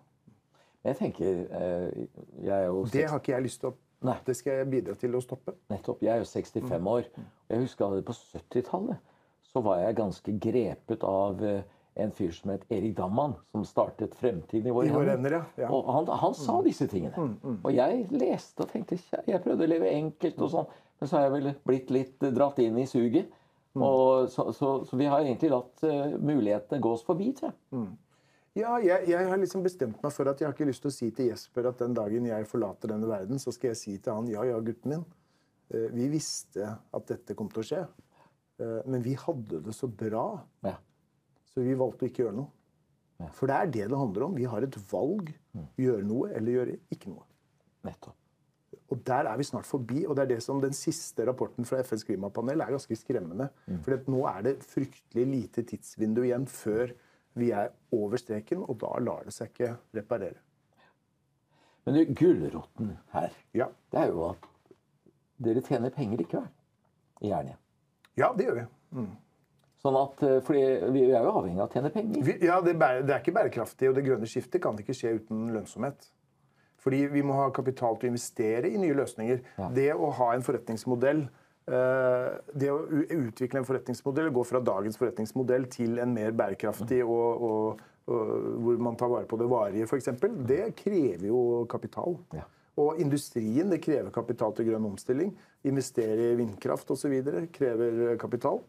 Jeg 0.84 0.98
tenker 1.00 1.46
eh, 1.48 2.08
Jeg 2.44 2.58
er 2.58 2.66
jo 2.66 2.82
Det 2.92 3.06
har 3.08 3.20
ikke 3.20 3.32
jeg 3.32 3.44
lyst 3.46 3.62
til 3.62 3.70
å 3.70 3.78
Nei. 4.04 4.18
Det 4.26 4.36
skal 4.38 4.62
jeg 4.62 4.70
bidra 4.72 4.96
til 5.00 5.16
å 5.16 5.22
stoppe. 5.24 5.56
Nettopp. 5.72 6.02
Jeg 6.04 6.14
er 6.18 6.24
jo 6.24 6.28
65 6.30 6.90
år. 6.96 7.08
Og 7.18 7.56
jeg 7.56 7.64
husker 7.66 7.98
at 7.98 8.08
på 8.08 8.16
70-tallet 8.18 9.12
så 9.54 9.62
var 9.64 9.80
jeg 9.84 9.98
ganske 10.00 10.34
grepet 10.42 11.04
av 11.06 11.44
eh, 11.46 11.62
en 12.04 12.12
fyr 12.16 12.32
som 12.34 12.50
het 12.54 12.64
Erik 12.74 12.96
Damman, 12.98 13.36
som 13.54 13.66
startet 13.68 14.16
Fremtiden 14.18 14.72
i 14.72 14.74
våre 14.74 14.90
hender. 14.90 15.36
ja. 15.38 15.44
ja. 15.66 15.70
Og 15.70 15.92
han, 15.94 16.10
han 16.24 16.34
sa 16.38 16.56
disse 16.66 16.88
tingene. 16.90 17.28
Og 17.62 17.70
jeg 17.76 18.08
leste 18.18 18.66
og 18.66 18.72
tenkte 18.74 18.98
Jeg 18.98 19.44
prøvde 19.44 19.68
å 19.68 19.70
leve 19.70 19.92
enkelt, 19.94 20.42
og 20.42 20.50
sånn, 20.56 20.72
men 21.00 21.10
så 21.12 21.20
har 21.20 21.28
jeg 21.28 21.36
vel 21.36 21.52
blitt 21.70 21.94
litt 21.94 22.26
eh, 22.26 22.34
dratt 22.34 22.60
inn 22.64 22.80
i 22.82 22.88
suget. 22.90 23.30
Og 23.74 24.28
så, 24.30 24.52
så, 24.54 24.68
så 24.86 24.98
vi 25.00 25.06
har 25.10 25.24
egentlig 25.24 25.50
latt 25.54 25.82
eh, 25.88 26.18
mulighetene 26.22 26.82
gå 26.82 26.92
oss 26.94 27.06
forbi, 27.06 27.32
tror 27.38 27.52
jeg. 27.54 27.86
Ja, 28.54 28.76
jeg, 28.86 29.08
jeg 29.10 29.26
har 29.32 29.40
liksom 29.42 29.64
bestemt 29.66 30.02
meg 30.04 30.14
for 30.14 30.30
at 30.30 30.38
jeg 30.42 30.46
har 30.46 30.54
ikke 30.54 30.68
lyst 30.70 30.84
til 30.86 30.92
å 30.92 30.94
si 30.94 31.08
til 31.18 31.32
Jesper 31.32 31.66
at 31.72 31.80
den 31.82 31.96
dagen 31.98 32.28
jeg 32.30 32.46
forlater 32.46 32.92
denne 32.92 33.08
verden, 33.10 33.40
så 33.42 33.50
skal 33.56 33.72
jeg 33.72 33.80
si 33.80 33.94
til 33.98 34.14
han 34.14 34.28
ja, 34.30 34.44
ja, 34.46 34.60
gutten 34.62 34.92
min. 34.94 35.06
eh, 35.74 35.88
Vi 35.96 36.06
visste 36.14 36.68
at 36.94 37.08
dette 37.10 37.34
kom 37.40 37.50
til 37.50 37.64
å 37.64 37.66
skje. 37.66 37.80
eh, 38.62 38.82
Men 38.86 39.02
vi 39.02 39.16
hadde 39.18 39.64
det 39.66 39.74
så 39.74 39.88
bra, 39.90 40.44
Ja. 40.68 40.76
så 41.50 41.64
vi 41.66 41.74
valgte 41.74 42.06
å 42.06 42.10
ikke 42.12 42.26
gjøre 42.28 42.36
noe. 42.44 42.52
For 43.34 43.48
det 43.48 43.56
er 43.56 43.68
det 43.72 43.88
det 43.90 43.98
handler 43.98 44.24
om. 44.26 44.34
Vi 44.36 44.44
har 44.52 44.62
et 44.66 44.76
valg. 44.92 45.30
Gjøre 45.80 46.04
noe 46.04 46.30
eller 46.36 46.52
gjøre 46.58 46.78
ikke 46.92 47.08
noe. 47.14 47.24
Nettopp. 47.88 48.16
Og 48.92 49.00
der 49.08 49.30
er 49.30 49.38
vi 49.40 49.46
snart 49.48 49.66
forbi. 49.70 50.02
Og 50.06 50.16
det 50.18 50.24
er 50.26 50.32
det 50.34 50.44
som 50.44 50.60
den 50.62 50.74
siste 50.76 51.24
rapporten 51.26 51.64
fra 51.66 51.80
FNs 51.86 52.04
klimapanel 52.04 52.62
er 52.62 52.74
ganske 52.76 52.98
skremmende. 53.00 53.48
For 53.86 53.96
nå 54.12 54.26
er 54.28 54.42
det 54.50 54.56
fryktelig 54.68 55.26
lite 55.30 55.64
tidsvindu 55.72 56.20
igjen 56.26 56.46
før 56.52 56.92
Vi 57.40 57.50
er 57.52 57.72
over 57.96 58.18
streken, 58.22 58.64
og 58.68 58.78
da 58.82 58.92
lar 59.02 59.24
det 59.26 59.34
seg 59.34 59.50
ikke 59.52 59.76
reparere. 59.98 60.38
Men 61.84 61.98
du, 61.98 62.14
gulroten 62.16 62.94
her, 63.12 63.34
Ja, 63.54 63.68
det 63.92 64.00
er 64.00 64.14
jo 64.14 64.30
at 64.30 64.46
dere 65.44 65.64
tjener 65.66 65.92
penger 65.92 66.22
likevel 66.22 66.48
i 67.24 67.32
Jernia. 67.34 67.58
ja 68.18 68.32
det 68.38 68.46
gjør 68.46 68.60
vi. 68.62 69.06
Sånn 69.84 69.98
at, 70.00 70.22
eh, 70.24 70.40
fordi 70.46 70.62
vi 70.96 71.02
er 71.10 71.26
jo 71.26 71.34
avhengig 71.42 71.60
av 71.60 71.68
å 71.68 71.74
tjene 71.74 71.90
penger. 71.92 72.24
vi 72.24 72.38
ja, 72.46 72.62
det, 72.62 72.78
er 72.80 73.02
det 73.04 73.16
er 73.16 73.20
ikke 73.20 73.36
bærekraftig, 73.36 73.90
og 73.90 73.96
det 73.98 74.06
grønne 74.06 74.30
skiftet 74.30 74.62
kan 74.64 74.78
ikke 74.80 74.96
skje 74.96 75.18
uten 75.20 75.50
lønnsomhet. 75.52 76.08
Fordi 76.84 77.06
vi 77.12 77.24
må 77.24 77.36
ha 77.36 77.50
kapital 77.52 77.98
til 78.00 78.10
å 78.10 78.14
investere 78.14 78.70
i 78.70 78.80
nye 78.80 78.96
løsninger. 78.96 79.42
Det 79.76 79.90
å 79.96 80.12
ha 80.20 80.34
en 80.34 80.44
forretningsmodell 80.44 81.26
det 81.64 82.68
å 82.68 82.80
utvikle 82.92 83.62
en 83.62 83.68
forretningsmodell, 83.68 84.32
gå 84.36 84.42
fra 84.44 84.60
dagens 84.60 84.98
forretningsmodell 85.00 85.70
til 85.72 86.02
en 86.04 86.12
mer 86.12 86.34
bærekraftig 86.36 87.00
og, 87.06 87.46
og, 87.48 87.84
og 88.12 88.34
hvor 88.66 88.82
man 88.84 88.98
tar 89.00 89.14
vare 89.14 89.30
på 89.30 89.40
det 89.40 89.48
varige, 89.48 89.88
f.eks., 89.88 90.12
det 90.44 90.66
krever 90.82 91.30
jo 91.30 91.64
kapital. 91.72 92.18
Ja. 92.36 92.44
Og 92.82 92.98
industrien 93.02 93.70
det 93.70 93.84
krever 93.86 94.14
kapital 94.14 94.56
til 94.58 94.72
grønn 94.72 94.88
omstilling. 94.90 95.34
Investere 95.70 96.32
i 96.32 96.40
vindkraft 96.40 96.90
osv. 96.96 97.14
krever 97.54 98.18
kapital. 98.22 98.64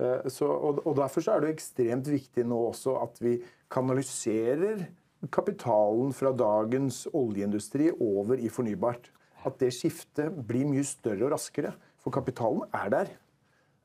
Eh, 0.00 0.28
Så, 0.32 0.48
og, 0.48 0.80
og 0.86 0.96
Derfor 0.96 1.24
så 1.24 1.36
er 1.36 1.44
det 1.44 1.54
ekstremt 1.54 2.08
viktig 2.08 2.46
nå 2.48 2.60
også 2.70 2.96
at 3.02 3.20
vi 3.20 3.36
kanaliserer 3.70 4.86
kapitalen 5.30 6.14
fra 6.16 6.32
dagens 6.32 7.04
oljeindustri 7.12 7.90
over 8.00 8.40
i 8.40 8.48
fornybart. 8.48 9.10
At 9.44 9.60
det 9.60 9.74
skiftet 9.76 10.32
blir 10.48 10.68
mye 10.68 10.84
større 10.84 11.28
og 11.28 11.34
raskere. 11.36 11.74
For 12.00 12.10
kapitalen 12.14 12.64
er 12.74 12.88
der. 12.90 13.10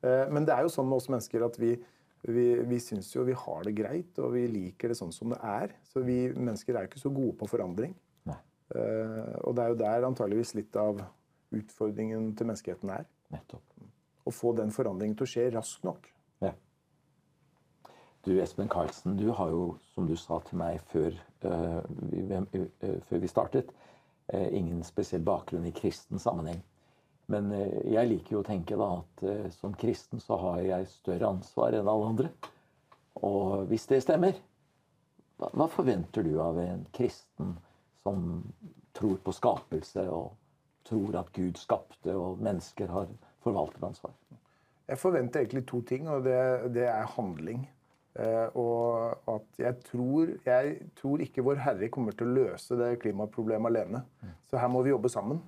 Eh, 0.02 0.26
Men 0.32 0.44
det 0.48 0.54
er 0.54 0.62
jo 0.66 0.72
sånn 0.72 0.88
med 0.88 0.96
oss 0.96 1.08
mennesker 1.12 1.44
at 1.46 1.58
vi, 1.60 1.74
vi, 2.26 2.46
vi 2.64 2.78
syns 2.80 3.12
jo 3.14 3.24
vi 3.24 3.32
har 3.36 3.62
det 3.64 3.74
greit, 3.76 4.18
og 4.18 4.32
vi 4.34 4.46
liker 4.48 4.88
det 4.88 4.96
sånn 4.98 5.12
som 5.12 5.30
det 5.34 5.38
er. 5.42 5.74
Så 5.84 6.02
vi 6.04 6.32
mennesker 6.32 6.74
er 6.74 6.86
jo 6.86 6.90
ikke 6.92 7.02
så 7.04 7.12
gode 7.14 7.36
på 7.38 7.48
forandring. 7.48 7.94
Nei, 8.26 8.38
Eh, 8.74 9.34
Og 9.44 9.54
det 9.54 9.62
er 9.62 9.68
jo 9.68 9.78
der 9.78 10.06
antageligvis 10.08 10.54
litt 10.58 10.74
av 10.76 10.98
utfordringen 11.54 12.32
til 12.36 12.46
menneskeheten 12.48 12.90
er. 12.90 13.04
nettopp. 13.30 13.62
Å 14.26 14.30
få 14.34 14.56
den 14.56 14.70
forandringen 14.74 15.16
til 15.16 15.24
å 15.26 15.30
skje 15.30 15.52
raskt 15.54 15.84
nok. 15.84 16.08
Ja. 16.42 16.52
Du, 18.24 18.32
Espen 18.42 18.68
Karlsen, 18.68 19.16
du 19.16 19.30
har 19.32 19.50
jo, 19.50 19.78
som 19.94 20.06
du 20.08 20.16
sa 20.18 20.40
til 20.40 20.58
meg 20.58 20.80
før, 20.90 21.14
uh, 21.44 21.80
vi, 22.10 22.24
uh, 22.26 23.00
før 23.06 23.22
vi 23.22 23.30
startet, 23.30 23.70
uh, 24.34 24.48
ingen 24.50 24.82
spesiell 24.82 25.22
bakgrunn 25.22 25.66
i 25.66 25.70
kristen 25.70 26.18
sammenheng. 26.18 26.58
Men 27.32 27.50
eh, 27.54 27.78
jeg 27.94 28.10
liker 28.10 28.36
jo 28.36 28.42
å 28.42 28.46
tenke 28.46 28.78
da 28.78 28.90
at 29.00 29.24
eh, 29.26 29.46
som 29.54 29.74
kristen 29.78 30.22
så 30.22 30.38
har 30.42 30.62
jeg 30.64 30.90
større 30.92 31.32
ansvar 31.34 31.76
enn 31.76 31.90
alle 31.90 32.10
andre. 32.12 32.32
Og 33.26 33.66
hvis 33.70 33.88
det 33.90 34.02
stemmer, 34.04 34.38
hva, 35.40 35.68
forventer 35.72 36.24
du 36.24 36.36
av 36.42 36.58
en 36.60 36.84
kristen 36.96 37.56
som 38.02 38.42
tror 38.96 39.18
på 39.24 39.34
skapelse 39.34 40.06
og 40.08 40.36
tror 40.86 41.18
at 41.20 41.32
Gud 41.36 41.58
skapte 41.60 42.14
og 42.14 42.42
mennesker 42.44 42.92
har 42.92 43.10
forvalteransvar? 43.44 44.14
Jeg 44.86 45.02
forventer 45.02 45.42
egentlig 45.42 45.64
to 45.66 45.80
ting, 45.82 46.06
og 46.06 46.22
det, 46.24 46.38
det 46.76 46.86
er 46.86 47.08
handling. 47.16 47.64
Eh, 48.16 48.46
og 48.56 49.18
at 49.28 49.58
jeg 49.60 49.80
tror, 49.88 50.30
jeg 50.46 50.76
tror 50.96 51.24
ikke 51.24 51.44
Vår 51.44 51.58
Herre 51.60 51.90
kommer 51.92 52.14
til 52.16 52.30
å 52.30 52.36
løse 52.38 52.78
det 52.78 52.94
klimaproblemet 53.02 53.72
alene. 53.72 54.04
Så 54.46 54.60
her 54.62 54.70
må 54.72 54.84
vi 54.86 54.94
jobbe 54.94 55.10
sammen. 55.12 55.42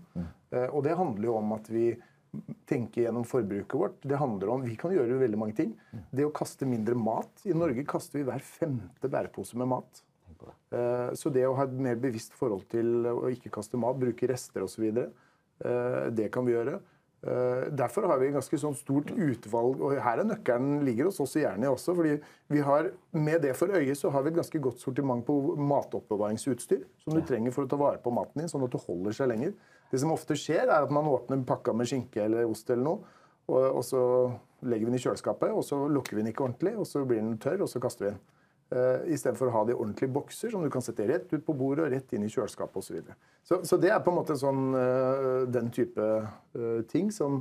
Eh, 0.53 0.69
og 0.69 0.85
det 0.87 0.97
handler 0.99 1.29
jo 1.31 1.37
om 1.39 1.53
at 1.57 1.69
vi 1.73 1.91
tenker 2.69 3.07
gjennom 3.07 3.25
forbruket 3.25 3.79
vårt. 3.81 4.03
Det 4.05 4.19
handler 4.21 4.51
om, 4.53 4.63
Vi 4.63 4.77
kan 4.77 4.93
gjøre 4.93 5.19
veldig 5.19 5.39
mange 5.41 5.57
ting. 5.57 5.73
Det 6.13 6.27
å 6.27 6.33
kaste 6.35 6.67
mindre 6.69 6.95
mat. 6.95 7.31
I 7.49 7.57
Norge 7.57 7.85
kaster 7.89 8.19
vi 8.21 8.27
hver 8.29 8.45
femte 8.45 9.09
bærepose 9.09 9.57
med 9.57 9.69
mat. 9.69 10.03
Eh, 10.71 11.15
Så 11.15 11.33
det 11.33 11.47
å 11.49 11.57
ha 11.57 11.65
et 11.65 11.73
mer 11.73 11.97
bevisst 11.97 12.33
forhold 12.37 12.69
til 12.69 13.07
å 13.07 13.31
ikke 13.33 13.51
kaste 13.51 13.81
mat, 13.81 13.97
bruke 13.99 14.29
rester 14.29 14.63
osv., 14.63 15.11
det 15.59 16.29
kan 16.31 16.45
vi 16.47 16.53
gjøre. 16.53 16.81
Eh, 17.27 17.65
Derfor 17.75 18.07
har 18.07 18.19
vi 18.21 18.29
et 18.29 18.37
ganske 18.37 18.59
sånn 18.63 18.77
stort 18.79 19.11
utvalg, 19.11 19.81
og 19.83 19.97
her 19.99 20.21
er 20.23 20.29
nøkkelen 20.29 20.85
ligger 20.87 21.09
hos 21.09 21.19
oss 21.25 21.35
i 21.37 21.43
Jernia 21.43 21.73
også. 21.73 21.95
fordi 21.97 22.21
vi 22.49 22.61
har, 22.61 22.93
Med 23.13 23.43
det 23.43 23.57
for 23.57 23.69
øye 23.69 23.95
så 23.95 24.11
har 24.11 24.23
vi 24.23 24.31
et 24.31 24.37
ganske 24.37 24.61
godt 24.63 24.79
sortiment 24.79 25.27
på 25.27 25.57
matoppbevaringsutstyr 25.57 26.85
som 27.03 27.15
du 27.15 27.21
trenger 27.23 27.51
for 27.51 27.65
å 27.65 27.69
ta 27.69 27.77
vare 27.77 27.99
på 27.99 28.13
maten 28.15 28.39
din, 28.39 28.49
sånn 28.49 28.65
at 28.65 28.71
det 28.71 28.85
holder 28.87 29.13
seg 29.13 29.29
lenger. 29.29 29.53
Det 29.91 30.01
som 30.01 30.13
ofte 30.13 30.37
skjer, 30.37 30.69
er 30.69 30.85
at 30.85 30.91
man 30.91 31.07
åpner 31.07 31.45
pakka 31.45 31.75
med 31.75 31.89
skinke 31.89 32.23
eller 32.23 32.47
ost 32.47 32.71
eller 32.71 32.85
noe, 32.85 32.99
og, 33.49 33.77
og 33.81 33.85
så 33.85 34.01
legger 34.63 34.87
vi 34.87 34.93
den 34.93 35.01
i 35.01 35.03
kjøleskapet, 35.03 35.51
og 35.51 35.65
så 35.65 35.89
lukker 35.89 36.15
vi 36.15 36.23
den 36.23 36.33
ikke 36.33 36.45
ordentlig, 36.45 36.77
og 36.79 36.87
så 36.87 37.05
blir 37.05 37.23
den 37.23 37.39
tørr, 37.39 37.63
og 37.63 37.69
så 37.69 37.81
kaster 37.81 38.05
vi 38.05 38.11
den. 38.13 38.21
Uh, 38.69 39.01
Istedenfor 39.15 39.49
å 39.49 39.53
ha 39.55 39.61
det 39.65 39.73
i 39.73 39.79
ordentlige 39.79 40.13
bokser 40.13 40.51
som 40.53 40.61
du 40.61 40.69
kan 40.69 40.83
sette 40.85 41.07
rett 41.09 41.31
ut 41.33 41.45
på 41.47 41.55
bordet 41.57 41.87
og 41.87 41.93
rett 41.95 42.11
inn 42.13 42.27
i 42.27 42.29
kjøleskapet 42.29 42.77
osv. 42.77 42.89
Så, 42.91 42.97
videre. 42.99 43.15
så 43.43 43.59
Så 43.65 43.79
det 43.81 43.89
er 43.95 44.03
på 44.05 44.13
en 44.13 44.19
måte 44.19 44.37
sånn, 44.37 44.67
uh, 44.77 45.47
den 45.49 45.71
type 45.73 46.05
uh, 46.05 46.83
ting 46.93 47.09
som 47.15 47.39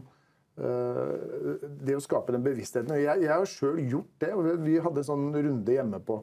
uh, 0.55 1.57
Det 1.83 1.97
å 1.97 2.03
skape 2.03 2.31
den 2.31 2.45
bevisstheten. 2.45 2.95
Jeg, 3.01 3.25
jeg 3.25 3.33
har 3.33 3.45
sjøl 3.49 3.81
gjort 3.91 4.13
det. 4.23 4.31
og 4.33 4.47
vi- 4.63 4.79
hadde 4.79 5.03
en 5.03 5.09
sånn 5.09 5.27
runde 5.35 5.75
hjemme 5.75 5.99
på 6.07 6.21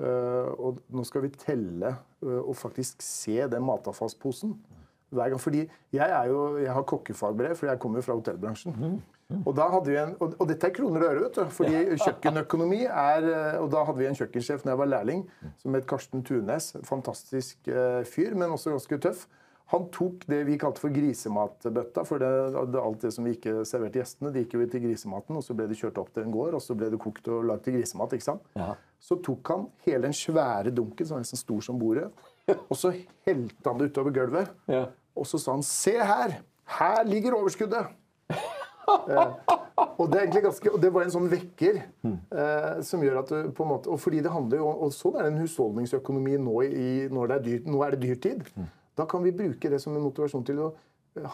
eh, 0.00 0.50
Og 0.58 0.80
nå 0.90 1.04
skal 1.06 1.22
vi 1.26 1.30
telle 1.36 1.94
eh, 1.94 2.40
og 2.40 2.54
faktisk 2.56 3.02
se 3.04 3.38
den 3.46 3.62
matavfallsposen. 3.62 4.54
Hver 5.10 5.30
gang, 5.32 5.40
fordi 5.42 5.62
jeg, 5.92 6.06
er 6.10 6.26
jo, 6.30 6.56
jeg 6.62 6.72
har 6.72 6.84
kokkefagbrev, 6.86 7.56
for 7.58 7.66
jeg 7.66 7.78
kommer 7.82 7.98
jo 7.98 8.06
fra 8.06 8.14
hotellbransjen. 8.18 9.00
Og, 9.44 9.52
da 9.56 9.66
hadde 9.72 9.90
vi 9.90 9.98
en, 10.00 10.14
og, 10.18 10.36
og 10.38 10.48
dette 10.50 10.68
er 10.68 10.74
kroner 10.74 11.04
og 11.04 11.10
øre, 11.12 11.24
vet 11.26 11.36
du. 11.38 11.42
Fordi 11.54 11.82
kjøkkenøkonomi 12.04 12.80
er 12.86 13.28
eh, 13.30 13.58
Og 13.62 13.68
da 13.72 13.84
hadde 13.86 14.00
vi 14.00 14.08
en 14.10 14.18
kjøkkensjef 14.18 14.64
når 14.64 14.74
jeg 14.74 14.82
var 14.82 14.90
lærling, 14.94 15.26
som 15.62 15.76
het 15.78 15.86
Karsten 15.90 16.24
Tunes. 16.26 16.72
Fantastisk 16.88 17.70
eh, 17.70 18.00
fyr, 18.08 18.34
men 18.38 18.56
også 18.56 18.74
ganske 18.74 19.00
tøff. 19.06 19.28
Han 19.70 19.86
tok 19.94 20.24
det 20.26 20.40
vi 20.48 20.56
kalte 20.58 20.82
for 20.82 20.90
grisematbøtta. 20.90 22.02
For 22.08 22.22
det, 22.22 22.30
det, 22.74 22.80
alt 22.82 23.04
det 23.04 23.12
som 23.14 23.26
vi 23.26 23.36
ikke 23.36 23.60
serverte 23.68 24.00
gjestene, 24.00 24.32
det 24.34 24.44
gikk 24.44 24.56
jo 24.58 24.66
til 24.72 24.82
grisematen. 24.88 25.38
Og 25.38 25.46
så 25.46 25.54
ble 25.54 25.68
det 25.70 25.78
kjørt 25.78 26.00
opp 26.02 26.10
til 26.14 26.26
en 26.26 26.34
gård, 26.34 26.56
og 26.58 26.64
så 26.64 26.74
ble 26.78 26.90
det 26.90 26.98
kokt 27.02 27.30
og 27.30 27.46
lagd 27.52 27.62
til 27.66 27.78
grisemat. 27.78 28.16
ikke 28.18 28.26
sant? 28.26 28.50
Ja. 28.58 28.72
Så 29.00 29.20
tok 29.22 29.52
han 29.54 29.68
hele 29.86 30.08
den 30.08 30.16
svære 30.16 30.74
dunken, 30.74 31.06
som 31.06 31.16
var 31.16 31.22
nesten 31.22 31.40
stor 31.40 31.62
som 31.64 31.78
bordet, 31.80 32.10
og 32.50 32.74
så 32.76 32.90
helte 33.28 33.70
han 33.70 33.78
det 33.78 33.92
utover 33.92 34.16
gulvet. 34.18 34.50
Ja. 34.68 34.88
Og 35.14 35.26
så 35.26 35.38
sa 35.38 35.54
han 35.54 35.62
'Se 35.62 35.94
her! 35.98 36.40
Her 36.66 37.04
ligger 37.04 37.38
overskuddet!' 37.38 37.94
Eh, 38.90 39.56
og 40.00 40.10
det 40.10 40.18
er 40.18 40.24
egentlig 40.24 40.42
ganske, 40.48 40.72
og 40.74 40.82
det 40.82 40.90
var 40.94 41.06
en 41.06 41.14
sånn 41.14 41.30
vekker 41.30 41.80
eh, 41.80 42.82
som 42.86 43.02
gjør 43.04 43.22
at 43.22 43.32
du 43.32 43.48
på 43.56 43.64
en 43.64 43.72
måte, 43.72 43.90
og 43.92 44.00
fordi 44.02 44.20
det 44.24 44.32
handler 44.34 44.62
jo, 44.62 44.68
og 44.86 44.92
Sånn 44.96 45.16
er 45.18 45.26
det 45.26 45.32
en 45.34 45.40
husholdningsøkonomi 45.44 46.36
nå, 46.42 46.54
i, 46.66 46.90
når 47.12 47.32
det 47.32 47.36
er 47.36 47.46
dyrt, 47.48 47.72
nå 47.72 47.82
er 47.86 47.96
det 47.96 48.04
dyrtid. 48.04 48.46
Da 48.98 49.06
kan 49.08 49.24
vi 49.24 49.32
bruke 49.32 49.70
det 49.72 49.80
som 49.82 49.96
en 49.96 50.04
motivasjon 50.04 50.46
til 50.48 50.60
å 50.66 50.70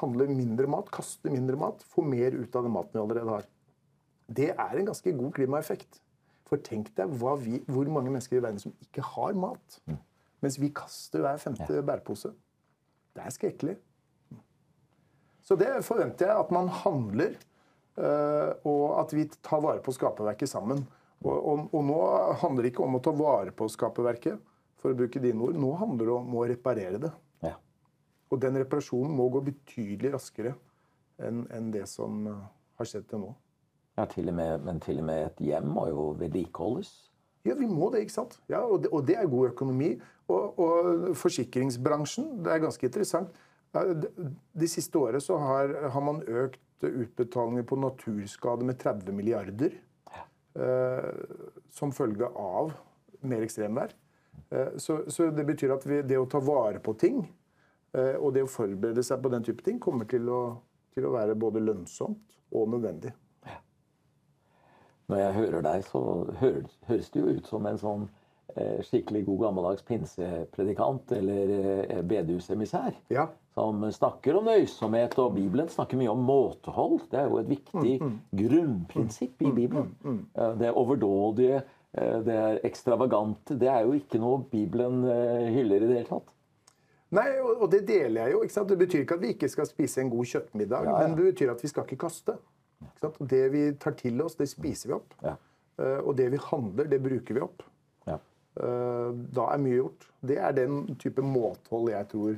handle 0.00 0.28
mindre 0.30 0.68
mat, 0.70 0.90
kaste 0.94 1.30
mindre 1.32 1.58
mat, 1.60 1.82
få 1.92 2.04
mer 2.06 2.36
ut 2.36 2.54
av 2.56 2.66
den 2.66 2.74
maten 2.74 2.96
vi 2.96 3.02
allerede 3.02 3.38
har. 3.38 3.48
Det 4.26 4.50
er 4.54 4.78
en 4.80 4.88
ganske 4.90 5.12
god 5.16 5.32
klimaeffekt. 5.36 6.00
For 6.46 6.62
tenk 6.62 6.92
deg 6.94 7.10
vi, 7.42 7.58
hvor 7.66 7.88
mange 7.90 8.12
mennesker 8.12 8.38
i 8.38 8.42
verden 8.44 8.62
som 8.62 8.74
ikke 8.82 9.02
har 9.02 9.34
mat. 9.34 9.80
Mens 10.44 10.58
vi 10.62 10.70
kaster 10.74 11.24
hver 11.24 11.40
femte 11.42 11.82
bærepose. 11.82 12.30
Det 13.16 13.24
er 13.24 13.34
skrekkelig. 13.34 13.76
Så 15.46 15.54
det 15.58 15.70
forventer 15.86 16.30
jeg 16.30 16.42
at 16.42 16.50
man 16.54 16.68
handler, 16.82 17.36
øh, 18.02 18.50
og 18.66 18.84
at 19.00 19.14
vi 19.14 19.28
tar 19.30 19.62
vare 19.62 19.82
på 19.84 19.94
skaperverket 19.94 20.50
sammen. 20.50 20.82
Og, 21.22 21.36
og, 21.36 21.62
og 21.70 21.86
nå 21.86 22.00
handler 22.42 22.66
det 22.66 22.74
ikke 22.74 22.84
om 22.84 22.98
å 22.98 23.02
ta 23.04 23.14
vare 23.16 23.54
på 23.54 23.68
skaperverket, 23.72 24.42
for 24.76 24.92
å 24.92 24.98
bruke 24.98 25.22
dine 25.22 25.40
ord. 25.42 25.56
Nå 25.58 25.70
handler 25.80 26.10
det 26.10 26.16
om 26.18 26.34
å 26.36 26.44
reparere 26.50 27.00
det. 27.06 27.12
Ja. 27.46 27.54
Og 28.30 28.42
den 28.42 28.58
reparasjonen 28.60 29.14
må 29.16 29.30
gå 29.32 29.44
betydelig 29.46 30.12
raskere 30.18 30.56
enn 31.22 31.46
en 31.54 31.70
det 31.72 31.86
som 31.88 32.26
øh, 32.28 32.42
har 32.80 32.90
skjedd 32.90 33.06
til 33.10 33.22
nå. 33.22 33.32
Ja, 33.96 34.04
til 34.10 34.28
med, 34.34 34.66
men 34.66 34.82
til 34.84 34.98
og 35.00 35.06
med 35.08 35.22
et 35.30 35.38
hjem 35.46 35.70
må 35.72 35.86
jo 35.88 36.10
vedlikeholdes. 36.20 36.90
Ja, 37.46 37.54
vi 37.56 37.68
må 37.70 37.88
det, 37.94 38.02
ikke 38.04 38.16
sant? 38.18 38.40
Ja, 38.50 38.64
og, 38.66 38.82
det, 38.82 38.90
og 38.92 39.06
det 39.06 39.16
er 39.16 39.30
god 39.30 39.52
økonomi. 39.54 39.94
Og, 40.26 40.58
og 40.58 41.16
forsikringsbransjen, 41.16 42.40
det 42.44 42.52
er 42.52 42.64
ganske 42.66 42.88
interessant. 42.90 43.30
Ja, 43.76 43.82
det 44.56 44.68
siste 44.72 44.98
året 44.98 45.24
så 45.24 45.36
har, 45.36 45.74
har 45.92 46.04
man 46.04 46.22
økt 46.24 46.62
utbetalinger 46.86 47.66
på 47.68 47.76
naturskade 47.80 48.64
med 48.64 48.78
30 48.80 49.12
milliarder. 49.12 49.76
Eh, 50.56 51.10
som 51.70 51.92
følge 51.92 52.28
av 52.40 52.72
mer 53.20 53.42
ekstremvær. 53.44 53.92
Eh, 54.48 54.76
så, 54.80 55.02
så 55.12 55.28
det 55.36 55.44
betyr 55.44 55.74
at 55.74 55.84
vi, 55.84 56.00
det 56.02 56.16
å 56.16 56.28
ta 56.30 56.40
vare 56.40 56.80
på 56.80 56.94
ting 56.96 57.18
eh, 57.92 58.16
og 58.16 58.32
det 58.32 58.46
å 58.46 58.48
forberede 58.48 59.04
seg 59.04 59.20
på 59.20 59.32
den 59.34 59.44
type 59.44 59.66
ting 59.66 59.80
kommer 59.82 60.08
til 60.08 60.30
å, 60.32 60.40
til 60.96 61.08
å 61.08 61.12
være 61.12 61.36
både 61.36 61.60
lønnsomt 61.60 62.38
og 62.56 62.70
nødvendig. 62.72 63.12
Når 65.06 65.20
jeg 65.20 65.34
hører 65.36 65.66
deg, 65.68 65.84
så 65.86 66.00
høres, 66.40 66.78
høres 66.88 67.10
du 67.14 67.20
ut 67.28 67.46
som 67.46 67.66
en 67.68 67.78
sånn 67.78 68.06
eh, 68.56 68.80
skikkelig 68.86 69.26
god 69.28 69.44
gammeldags 69.44 69.84
pinsepredikant 69.86 71.12
eller 71.14 71.52
eh, 71.84 72.00
bedehusemissær. 72.02 72.96
Ja. 73.12 73.28
Som 73.56 73.80
snakker 73.88 74.36
om 74.36 74.44
nøysomhet, 74.44 75.14
og 75.22 75.30
Bibelen 75.38 75.68
snakker 75.72 75.96
mye 75.96 76.10
om 76.12 76.20
måtehold. 76.28 77.06
Det 77.08 77.16
er 77.22 77.30
jo 77.30 77.38
et 77.40 77.48
viktig 77.48 77.94
grunnprinsipp 78.36 79.42
i 79.42 79.52
Bibelen. 79.56 79.94
Eh, 80.34 80.52
Det 80.58 80.72
overdådige, 80.76 81.62
eh, 81.94 82.18
det 82.26 82.34
er 82.36 82.58
ekstravagante. 82.68 83.56
Det 83.58 83.68
er 83.68 83.80
jo 83.86 83.92
ikke 83.96 84.18
noe 84.20 84.42
Bibelen 84.50 85.04
eh, 85.08 85.46
hyller 85.54 85.76
i 85.76 85.86
det 85.88 85.96
hele 85.96 86.08
tatt. 86.10 86.32
Nei, 87.16 87.28
og 87.40 87.70
det 87.70 87.84
deler 87.88 88.26
jeg 88.26 88.32
jo. 88.34 88.42
ikke 88.42 88.52
sant? 88.52 88.68
Det 88.68 88.78
betyr 88.78 89.04
ikke 89.06 89.14
at 89.14 89.20
vi 89.22 89.32
ikke 89.32 89.48
skal 89.48 89.66
spise 89.66 90.00
en 90.02 90.10
god 90.10 90.24
kjøttmiddag, 90.26 90.84
Ja, 90.84 90.90
ja. 91.00 91.06
men 91.08 91.16
det 91.16 91.24
betyr 91.32 91.52
at 91.54 91.62
vi 91.64 91.68
skal 91.68 91.84
ikke 91.86 91.96
kaste. 92.04 92.34
Ikke 92.82 93.00
sant? 93.06 93.16
Det 93.30 93.44
vi 93.52 93.62
tar 93.80 93.92
til 93.96 94.20
oss, 94.20 94.34
det 94.36 94.48
spiser 94.50 94.88
vi 94.90 94.94
opp. 94.98 95.14
Ja. 95.22 95.36
Og 96.02 96.16
det 96.16 96.30
vi 96.32 96.36
handler, 96.50 96.84
det 96.88 96.98
bruker 97.04 97.34
vi 97.34 97.40
opp. 97.44 97.62
Ja. 98.08 98.18
Da 98.56 99.46
er 99.52 99.58
mye 99.60 99.78
gjort. 99.78 100.06
Det 100.20 100.36
er 100.40 100.52
den 100.56 100.96
type 100.98 101.22
måtehold 101.22 101.90
jeg 101.92 102.08
tror 102.08 102.36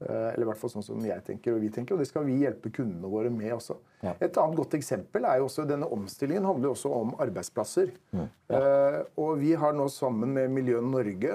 Eller 0.00 0.40
i 0.42 0.48
hvert 0.48 0.56
fall 0.56 0.70
sånn 0.72 0.82
som 0.86 1.00
jeg 1.04 1.20
tenker 1.26 1.52
og 1.54 1.60
vi 1.60 1.68
tenker, 1.68 1.92
og 1.94 2.00
det 2.00 2.08
skal 2.08 2.24
vi 2.24 2.38
hjelpe 2.40 2.70
kundene 2.72 3.08
våre 3.12 3.28
med 3.30 3.52
også. 3.52 3.74
Ja. 4.02 4.14
Et 4.24 4.38
annet 4.40 4.56
godt 4.56 4.72
eksempel 4.78 5.26
er 5.28 5.38
jo 5.42 5.44
også 5.50 5.66
denne 5.68 5.84
omstillingen 5.92 6.46
handler 6.48 6.70
også 6.72 6.88
om 7.02 7.10
arbeidsplasser. 7.20 7.90
Mm. 8.16 8.28
Eh, 8.48 8.98
Og 9.20 9.38
vi 9.42 9.52
har 9.60 9.72
nå 9.76 9.88
sammen 9.92 10.32
med 10.32 10.48
Miljø 10.50 10.80
Norge 10.80 11.34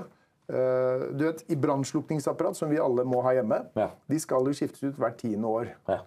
eh, 0.49 1.05
du 1.13 1.23
vet, 1.27 1.43
I 1.49 1.55
brannslukningsapparat, 1.55 2.55
som 2.57 2.69
vi 2.69 2.79
alle 2.81 3.05
må 3.05 3.21
ha 3.21 3.33
hjemme, 3.37 3.67
Ja. 3.75 3.89
de 4.09 4.19
skal 4.19 4.45
jo 4.45 4.53
skiftes 4.53 4.83
ut 4.83 4.97
hvert 4.97 5.17
tiende 5.17 5.45
år. 5.47 5.69
Ja. 5.87 5.99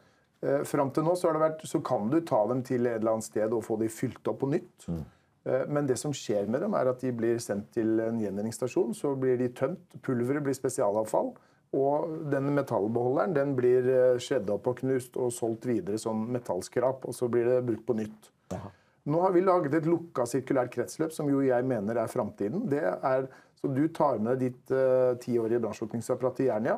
Eh, 0.42 0.62
Fram 0.64 0.90
til 0.90 1.02
nå 1.04 1.14
så, 1.16 1.28
har 1.30 1.38
det 1.38 1.44
vært, 1.50 1.62
så 1.66 1.80
kan 1.82 2.10
du 2.10 2.20
ta 2.20 2.44
dem 2.48 2.62
til 2.62 2.86
et 2.86 3.00
eller 3.00 3.12
annet 3.12 3.24
sted 3.24 3.52
og 3.52 3.62
få 3.64 3.78
de 3.78 3.88
fylt 3.88 4.26
opp 4.28 4.40
på 4.40 4.50
nytt. 4.50 4.86
Mm. 4.88 5.04
Eh, 5.46 5.64
Men 5.68 5.86
det 5.86 5.96
som 5.98 6.12
skjer 6.12 6.48
med 6.48 6.60
dem, 6.60 6.74
er 6.74 6.88
at 6.88 7.00
de 7.00 7.10
blir 7.12 7.38
sendt 7.38 7.70
til 7.72 8.00
en 8.00 8.18
gjenvinningsstasjon. 8.18 8.94
Så 8.94 9.14
blir 9.18 9.38
de 9.38 9.48
tømt. 9.48 9.78
Pulveret 10.02 10.42
blir 10.42 10.54
spesialavfall. 10.54 11.34
Og 11.76 12.28
den 12.32 12.48
metallbeholderen 12.56 13.34
den 13.36 13.54
blir 13.58 13.88
eh, 13.92 14.50
opp 14.54 14.70
og 14.70 14.78
knust 14.80 15.18
og 15.20 15.32
solgt 15.36 15.66
videre 15.68 16.00
som 16.00 16.22
metallskrap. 16.32 17.04
Og 17.04 17.16
så 17.16 17.28
blir 17.28 17.44
det 17.48 17.62
brukt 17.66 17.86
på 17.86 17.98
nytt. 17.98 18.30
Aha. 18.56 18.70
Nå 19.08 19.20
har 19.24 19.32
vi 19.32 19.40
laget 19.40 19.74
et 19.78 19.88
lukka 19.88 20.26
sirkulært 20.28 20.72
kretsløp, 20.74 21.12
som 21.16 21.28
jo 21.32 21.40
jeg 21.40 21.64
mener 21.64 21.96
er 21.96 22.10
framtiden. 22.12 22.66
Det 22.68 22.82
er, 22.84 23.28
så 23.56 23.70
du 23.72 23.86
tar 23.94 24.20
med 24.20 24.42
ditt 24.42 24.68
tiårige 25.24 25.60
uh, 25.60 25.62
brannslukningsapparat 25.64 26.36
til 26.36 26.50
Jernia. 26.50 26.76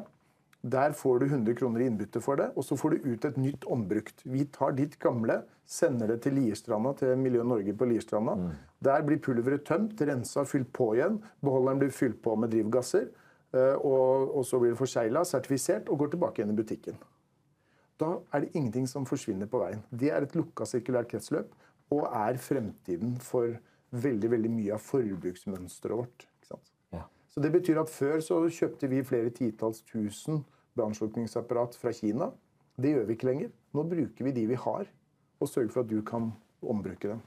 Der 0.61 0.93
får 0.93 1.19
du 1.19 1.27
100 1.27 1.57
kroner 1.57 1.81
i 1.81 1.87
innbytte 1.89 2.21
for 2.21 2.37
det, 2.37 2.51
og 2.55 2.65
så 2.67 2.77
får 2.77 2.95
du 2.95 3.09
ut 3.15 3.25
et 3.25 3.39
nytt 3.41 3.65
ombrukt. 3.65 4.21
Vi 4.29 4.45
tar 4.53 4.77
ditt 4.77 4.99
gamle, 5.01 5.41
sender 5.65 6.13
det 6.13 6.21
til 6.27 6.37
Lierstranda, 6.37 6.93
til 7.01 7.17
Miljø 7.19 7.43
Norge 7.43 7.75
på 7.75 7.89
Lierstranda. 7.89 8.37
Der 8.85 9.03
blir 9.07 9.23
pulveret 9.25 9.65
tømt, 9.65 10.01
rensa, 10.05 10.45
fylt 10.45 10.69
på 10.77 10.93
igjen. 10.99 11.19
Beholderen 11.41 11.81
blir 11.81 11.95
fylt 11.97 12.21
på 12.23 12.37
med 12.37 12.53
drivgasser. 12.53 13.09
Eh, 13.55 13.77
Og, 13.77 14.37
og 14.37 14.45
så 14.47 14.59
blir 14.59 14.75
det 14.75 14.81
forsegla, 14.81 15.25
sertifisert 15.25 15.89
og 15.89 15.99
går 15.99 16.15
tilbake 16.15 16.41
igjen 16.41 16.55
i 16.55 16.59
butikken. 16.59 17.01
Da 18.01 18.15
er 18.33 18.45
det 18.45 18.55
ingenting 18.55 18.87
som 18.89 19.07
forsvinner 19.07 19.47
på 19.51 19.61
veien. 19.61 19.83
Det 19.91 20.11
er 20.11 20.25
et 20.25 20.37
lukka 20.37 20.65
sirkulært 20.65 21.11
kretsløp 21.11 21.53
og 21.93 22.07
er 22.07 22.39
fremtiden 22.41 23.19
for 23.21 23.59
veldig 23.91 24.31
veldig 24.31 24.53
mye 24.55 24.77
av 24.77 24.85
forbruksmønsteret 24.87 25.99
vårt. 25.99 26.27
Ja. 26.95 27.03
Så 27.29 27.43
det 27.43 27.53
betyr 27.53 27.81
at 27.83 27.91
Før 27.91 28.21
så 28.25 28.41
kjøpte 28.47 28.89
vi 28.91 29.03
flere 29.07 29.33
titalls 29.35 29.83
tusen 29.87 30.45
brannslukningsapparat 30.79 31.77
fra 31.77 31.93
Kina. 31.93 32.31
Det 32.81 32.95
gjør 32.95 33.09
vi 33.09 33.17
ikke 33.19 33.29
lenger. 33.29 33.51
Nå 33.75 33.85
bruker 33.91 34.27
vi 34.27 34.33
de 34.35 34.47
vi 34.51 34.59
har, 34.59 34.89
og 35.41 35.49
sørger 35.49 35.75
for 35.75 35.85
at 35.85 35.91
du 35.91 36.01
kan 36.07 36.31
ombruke 36.63 37.13
dem. 37.13 37.21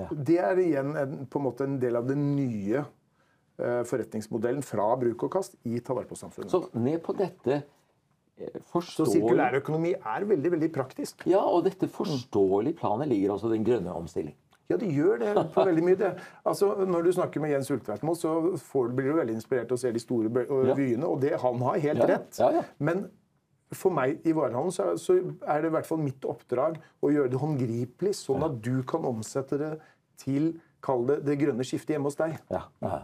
Ja. 0.00 0.08
Det 0.08 0.38
er 0.40 0.58
igjen 0.58 0.96
en, 0.96 1.14
på 1.28 1.38
en 1.38 1.46
måte 1.46 1.68
en 1.68 1.78
del 1.80 1.98
av 1.98 2.08
det 2.08 2.16
nye 2.16 2.84
forretningsmodellen 3.88 4.62
fra 4.66 4.88
bruk 5.00 5.26
og 5.28 5.32
kast 5.38 5.56
i 5.68 5.78
ta 5.84 5.94
vare 5.96 6.08
på-samfunnet. 6.10 6.50
Så 6.52 6.64
ned 6.74 7.00
på 7.04 7.14
dette 7.18 7.62
forstår... 8.72 9.06
Så 9.06 9.12
sirkulærøkonomi 9.16 9.92
er 9.98 10.24
veldig 10.26 10.52
veldig 10.56 10.70
praktisk. 10.74 11.26
Ja, 11.30 11.42
og 11.44 11.64
dette 11.68 11.88
forståelige 11.92 12.78
planet 12.80 13.12
ligger 13.12 13.36
altså 13.36 13.50
den 13.52 13.64
grønne 13.66 13.94
omstilling. 13.94 14.34
Ja, 14.70 14.78
det 14.80 14.88
gjør 14.94 15.18
det 15.20 15.32
på 15.52 15.64
veldig 15.66 15.82
mye. 15.84 15.96
Det. 16.00 16.12
Altså, 16.48 16.70
når 16.88 17.02
du 17.04 17.10
snakker 17.12 17.42
med 17.44 17.50
Jens 17.52 17.70
Ultveitmo, 17.74 18.14
så 18.16 18.30
får, 18.56 18.92
blir 18.96 19.10
du 19.12 19.18
veldig 19.18 19.34
inspirert 19.36 19.72
og 19.74 19.80
ser 19.82 19.92
de 19.92 20.00
store 20.00 20.30
Ja. 20.46 20.74
vyene, 20.78 21.04
og 21.06 21.20
det, 21.20 21.34
han 21.42 21.60
har 21.66 21.78
helt 21.82 21.98
Ja, 22.04 22.06
rett. 22.14 22.38
Ja. 22.40 22.62
Men 22.78 23.10
for 23.72 23.92
meg 23.94 24.24
i 24.28 24.32
varehandelen 24.36 24.72
så, 24.72 24.90
så 25.00 25.18
er 25.48 25.62
det 25.62 25.70
i 25.70 25.74
hvert 25.76 25.88
fall 25.88 26.00
mitt 26.00 26.24
oppdrag 26.28 26.78
å 27.02 27.10
gjøre 27.12 27.32
det 27.32 27.40
håndgripelig, 27.40 28.14
sånn 28.16 28.44
at 28.44 28.58
du 28.64 28.82
kan 28.88 29.04
omsette 29.08 29.58
det 29.60 29.72
til 30.20 30.54
Kall 30.82 31.04
det 31.06 31.20
det 31.22 31.36
grønne 31.38 31.62
skiftet 31.62 31.94
hjemme 31.94 32.10
hos 32.10 32.16
deg. 32.18 32.32
Ja, 32.50 32.64
ja. 32.82 32.96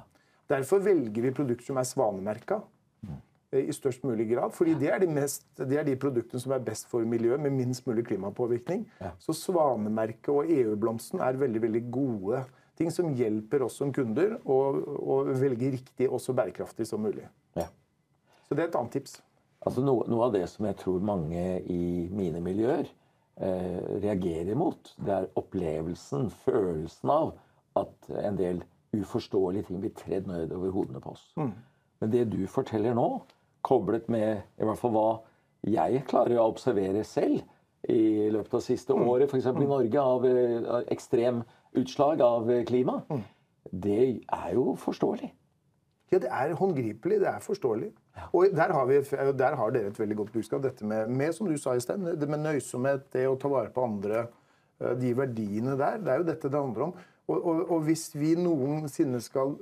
Derfor 0.48 0.80
velger 0.84 1.24
vi 1.24 1.32
produkter 1.34 1.68
som 1.68 1.80
er 1.80 1.86
svanemerka 1.88 2.60
eh, 3.04 3.66
i 3.68 3.74
størst 3.76 4.04
mulig 4.08 4.28
grad. 4.30 4.54
fordi 4.56 4.74
det 4.80 4.92
er 4.92 5.02
de, 5.02 5.08
mest, 5.12 5.44
det 5.60 5.80
er 5.80 5.84
de 5.84 5.96
produktene 6.00 6.40
som 6.40 6.54
er 6.56 6.64
best 6.64 6.88
for 6.88 7.04
miljøet, 7.04 7.40
med 7.40 7.52
minst 7.56 7.86
mulig 7.86 8.06
klimapåvirkning. 8.08 8.86
Så 9.20 9.36
svanemerket 9.36 10.32
og 10.32 10.50
EU-blomsten 10.52 11.20
er 11.20 11.40
veldig 11.40 11.62
veldig 11.66 11.84
gode 11.92 12.44
ting 12.78 12.92
som 12.94 13.10
hjelper 13.16 13.64
oss 13.66 13.80
som 13.80 13.92
kunder 13.92 14.38
å, 14.46 14.58
å 15.14 15.22
velge 15.34 15.72
riktig 15.74 16.08
og 16.08 16.22
så 16.22 16.34
bærekraftig 16.36 16.86
som 16.88 17.02
mulig. 17.04 17.26
ja. 17.58 17.68
Så 18.48 18.56
det 18.56 18.64
er 18.64 18.70
et 18.70 18.76
annet 18.78 18.94
tips. 18.96 19.18
Altså 19.66 19.82
noe, 19.84 20.06
noe 20.08 20.28
av 20.28 20.32
det 20.32 20.46
som 20.48 20.64
jeg 20.64 20.78
tror 20.80 21.02
mange 21.04 21.42
i 21.68 22.06
mine 22.14 22.40
miljøer 22.40 22.86
eh, 22.86 23.80
reagerer 24.00 24.56
mot, 24.56 24.92
det 25.04 25.12
er 25.12 25.26
opplevelsen, 25.36 26.30
følelsen 26.46 27.12
av 27.12 27.34
at 27.76 28.08
en 28.22 28.38
del 28.38 28.62
uforståelige 28.96 29.68
ting 29.68 29.80
blir 29.82 29.94
tredd 29.96 30.28
ned 30.30 30.52
over 30.56 30.72
hodene 30.74 31.02
på 31.04 31.12
oss. 31.16 31.24
Men 32.00 32.12
det 32.12 32.28
du 32.32 32.40
forteller 32.50 32.96
nå, 32.96 33.08
koblet 33.66 34.08
med 34.08 34.44
i 34.58 34.66
hvert 34.66 34.80
fall 34.80 34.94
hva 34.94 35.08
jeg 35.68 36.04
klarer 36.08 36.38
å 36.38 36.48
observere 36.52 37.02
selv 37.04 37.42
i 37.90 38.28
løpet 38.32 38.54
av 38.54 38.62
siste 38.62 38.94
året, 38.94 39.30
f.eks. 39.30 39.48
i 39.50 39.66
Norge, 39.66 40.02
av, 40.02 40.24
ekstrem 40.92 41.42
utslag 41.78 42.22
av 42.24 42.48
klima, 42.66 43.02
klima, 43.08 43.22
det 43.70 44.24
er 44.24 44.54
jo 44.54 44.72
forståelig. 44.80 45.32
Ja, 46.08 46.20
det 46.22 46.30
er 46.32 46.54
håndgripelig, 46.56 47.18
det 47.20 47.28
er 47.28 47.42
forståelig. 47.44 47.90
Og 48.32 48.54
der 48.56 48.72
har, 48.72 48.86
vi, 48.88 49.00
der 49.36 49.56
har 49.60 49.72
dere 49.74 49.90
et 49.92 50.00
veldig 50.00 50.16
godt 50.22 50.32
budskap. 50.32 50.62
Dette 50.64 50.86
med, 50.88 51.10
med 51.12 51.34
som 51.36 51.50
du 51.50 51.58
sa 51.60 51.74
i 51.76 51.82
sted, 51.84 52.00
det 52.18 52.28
med 52.30 52.40
nøysomhet, 52.46 53.10
det 53.12 53.26
å 53.28 53.36
ta 53.40 53.50
vare 53.52 53.72
på 53.74 53.84
andre, 53.84 54.24
eh, 54.80 54.94
de 54.98 55.12
verdiene 55.18 55.76
der. 55.78 56.00
Det 56.00 56.14
er 56.14 56.22
jo 56.22 56.28
dette 56.30 56.48
det 56.48 56.62
handler 56.62 56.86
om. 56.88 56.94
Og, 57.28 57.38
og, 57.44 57.70
og 57.70 57.80
hvis 57.86 58.06
vi 58.16 58.34
noensinne 58.40 59.20
skal 59.20 59.56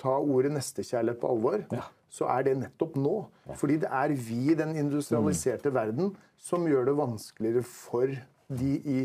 ta 0.00 0.16
ordet 0.18 0.52
nestekjærlighet 0.52 1.20
på 1.22 1.30
alvor, 1.32 1.62
Ja. 1.72 1.84
så 2.12 2.26
er 2.28 2.42
det 2.42 2.56
nettopp 2.58 2.96
nå. 3.00 3.26
Fordi 3.56 3.76
det 3.84 3.88
er 3.90 4.08
vi 4.12 4.52
i 4.52 4.54
den 4.58 4.74
industrialiserte 4.76 5.72
verden 5.74 6.14
som 6.36 6.66
gjør 6.68 6.84
det 6.90 6.96
vanskeligere 6.98 7.62
for 7.64 8.06
de 8.50 8.72
i, 8.76 8.98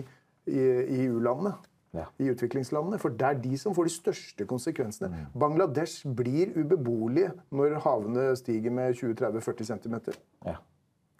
i, 0.47 0.59
i 0.97 1.07
u-landene 1.07 1.53
Ja. 1.93 2.05
i 2.19 2.29
utviklingslandene. 2.31 2.99
For 2.99 3.09
det 3.09 3.21
er 3.27 3.33
de 3.43 3.57
som 3.57 3.73
får 3.75 3.83
de 3.89 3.93
største 3.93 4.45
konsekvensene. 4.47 5.27
Bangladesh 5.37 6.05
blir 6.07 6.53
ubeboelige 6.55 7.31
når 7.51 7.79
havene 7.83 8.29
stiger 8.39 8.71
med 8.71 8.95
20-30-40 8.95 9.63
cm. 9.73 9.95
Ja. 10.45 10.55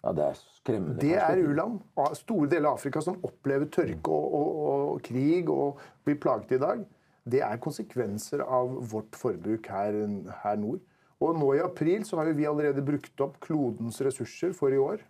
Ja, 0.02 0.12
det 0.18 0.24
er 0.24 0.38
skremmende. 0.58 0.98
Det 1.00 1.14
er 1.14 1.42
u-land. 1.42 1.78
Store 2.18 2.48
deler 2.50 2.72
av 2.72 2.80
Afrika 2.80 3.02
som 3.04 3.20
opplever 3.26 3.70
tørke 3.70 4.10
og, 4.10 4.34
og, 4.34 4.56
og 4.94 5.04
krig 5.06 5.50
og 5.52 5.82
blir 6.06 6.18
plaget 6.22 6.56
i 6.56 6.62
dag. 6.62 6.82
Det 7.22 7.42
er 7.46 7.60
konsekvenser 7.62 8.42
av 8.42 8.72
vårt 8.90 9.14
forbruk 9.14 9.68
her, 9.70 10.00
her 10.42 10.58
nord. 10.58 10.82
Og 11.22 11.38
nå 11.38 11.52
i 11.54 11.62
april 11.62 12.02
så 12.06 12.18
har 12.18 12.32
vi 12.34 12.48
allerede 12.50 12.82
brukt 12.82 13.22
opp 13.22 13.38
klodens 13.44 14.00
ressurser 14.02 14.54
for 14.58 14.74
i 14.74 14.80
år. 14.82 15.04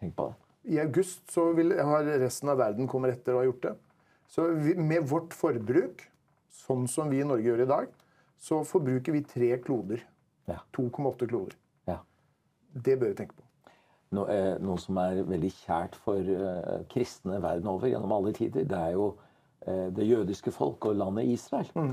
Tenk 0.00 0.16
på 0.16 0.30
det. 0.30 0.36
I 0.66 0.80
august 0.82 1.28
så 1.30 1.50
vil, 1.54 1.76
har 1.76 2.08
resten 2.24 2.50
av 2.50 2.58
verden 2.58 2.88
kommet 2.90 3.12
etter 3.14 3.36
og 3.36 3.44
har 3.44 3.50
gjort 3.50 3.66
det. 3.68 3.74
Så 4.32 4.48
vi, 4.58 4.74
med 4.80 5.06
vårt 5.06 5.36
forbruk, 5.36 6.02
sånn 6.64 6.88
som 6.90 7.12
vi 7.12 7.20
i 7.22 7.28
Norge 7.28 7.46
gjør 7.46 7.62
i 7.62 7.70
dag, 7.70 7.92
så 8.40 8.62
forbruker 8.66 9.14
vi 9.14 9.22
tre 9.28 9.52
kloder. 9.62 10.02
Ja. 10.50 10.58
2,8 10.74 11.28
kloder. 11.28 11.54
Ja. 11.86 12.00
Det 12.72 12.96
bør 12.98 13.12
vi 13.12 13.18
tenke 13.20 13.38
på. 13.38 13.45
Noe, 14.14 14.26
eh, 14.30 14.52
noe 14.62 14.78
som 14.78 14.98
er 15.02 15.24
veldig 15.26 15.48
kjært 15.64 15.96
for 15.98 16.28
eh, 16.30 16.84
kristne 16.92 17.40
verden 17.42 17.70
over 17.72 17.90
gjennom 17.90 18.14
alle 18.14 18.32
tider, 18.36 18.66
det 18.68 18.78
er 18.78 18.92
jo 18.94 19.08
eh, 19.66 19.88
det 19.94 20.06
jødiske 20.06 20.52
folk 20.54 20.86
og 20.86 21.00
landet 21.00 21.32
Israel. 21.34 21.90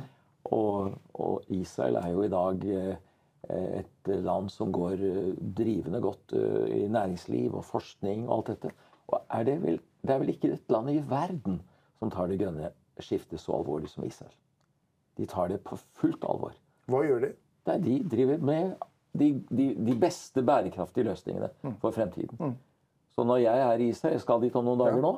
Og, 0.54 0.94
og 1.18 1.50
Israel 1.56 1.98
er 2.02 2.12
jo 2.12 2.26
i 2.26 2.32
dag 2.32 2.66
et 3.54 4.10
land 4.24 4.50
som 4.52 4.72
går 4.76 5.00
drivende 5.56 6.00
godt 6.04 6.36
i 6.72 6.84
næringsliv 6.92 7.56
og 7.56 7.64
forskning 7.66 8.26
og 8.28 8.36
alt 8.36 8.52
dette. 8.52 8.72
Og 9.08 9.24
er 9.40 9.48
det, 9.48 9.56
vel, 9.64 9.80
det 10.04 10.14
er 10.14 10.22
vel 10.22 10.34
ikke 10.36 10.52
et 10.54 10.72
land 10.72 10.92
i 10.92 11.00
verden 11.10 11.62
som 12.00 12.12
tar 12.12 12.28
det 12.32 12.42
grønne 12.44 12.74
skiftet 13.04 13.42
så 13.42 13.56
alvorlig 13.58 13.90
som 13.92 14.04
Israel. 14.08 14.36
De 15.18 15.28
tar 15.32 15.52
det 15.52 15.62
på 15.64 15.80
fullt 16.00 16.28
alvor. 16.28 16.56
Hva 16.92 17.04
gjør 17.08 17.24
de? 17.24 17.32
Nei, 17.68 17.78
de 17.84 17.98
driver 18.12 18.44
med 18.44 18.76
de, 19.14 19.28
de, 19.50 19.66
de 19.78 19.96
beste 20.00 20.42
bærekraftige 20.46 21.06
løsningene 21.08 21.50
for 21.82 21.92
fremtiden. 21.92 22.56
Så 23.14 23.24
når 23.24 23.44
jeg 23.44 23.60
er 23.68 23.82
i 23.84 23.90
Israel, 23.94 24.20
skal 24.20 24.42
dit 24.42 24.56
om 24.58 24.66
noen 24.66 24.80
dager 24.82 25.02
nå, 25.04 25.12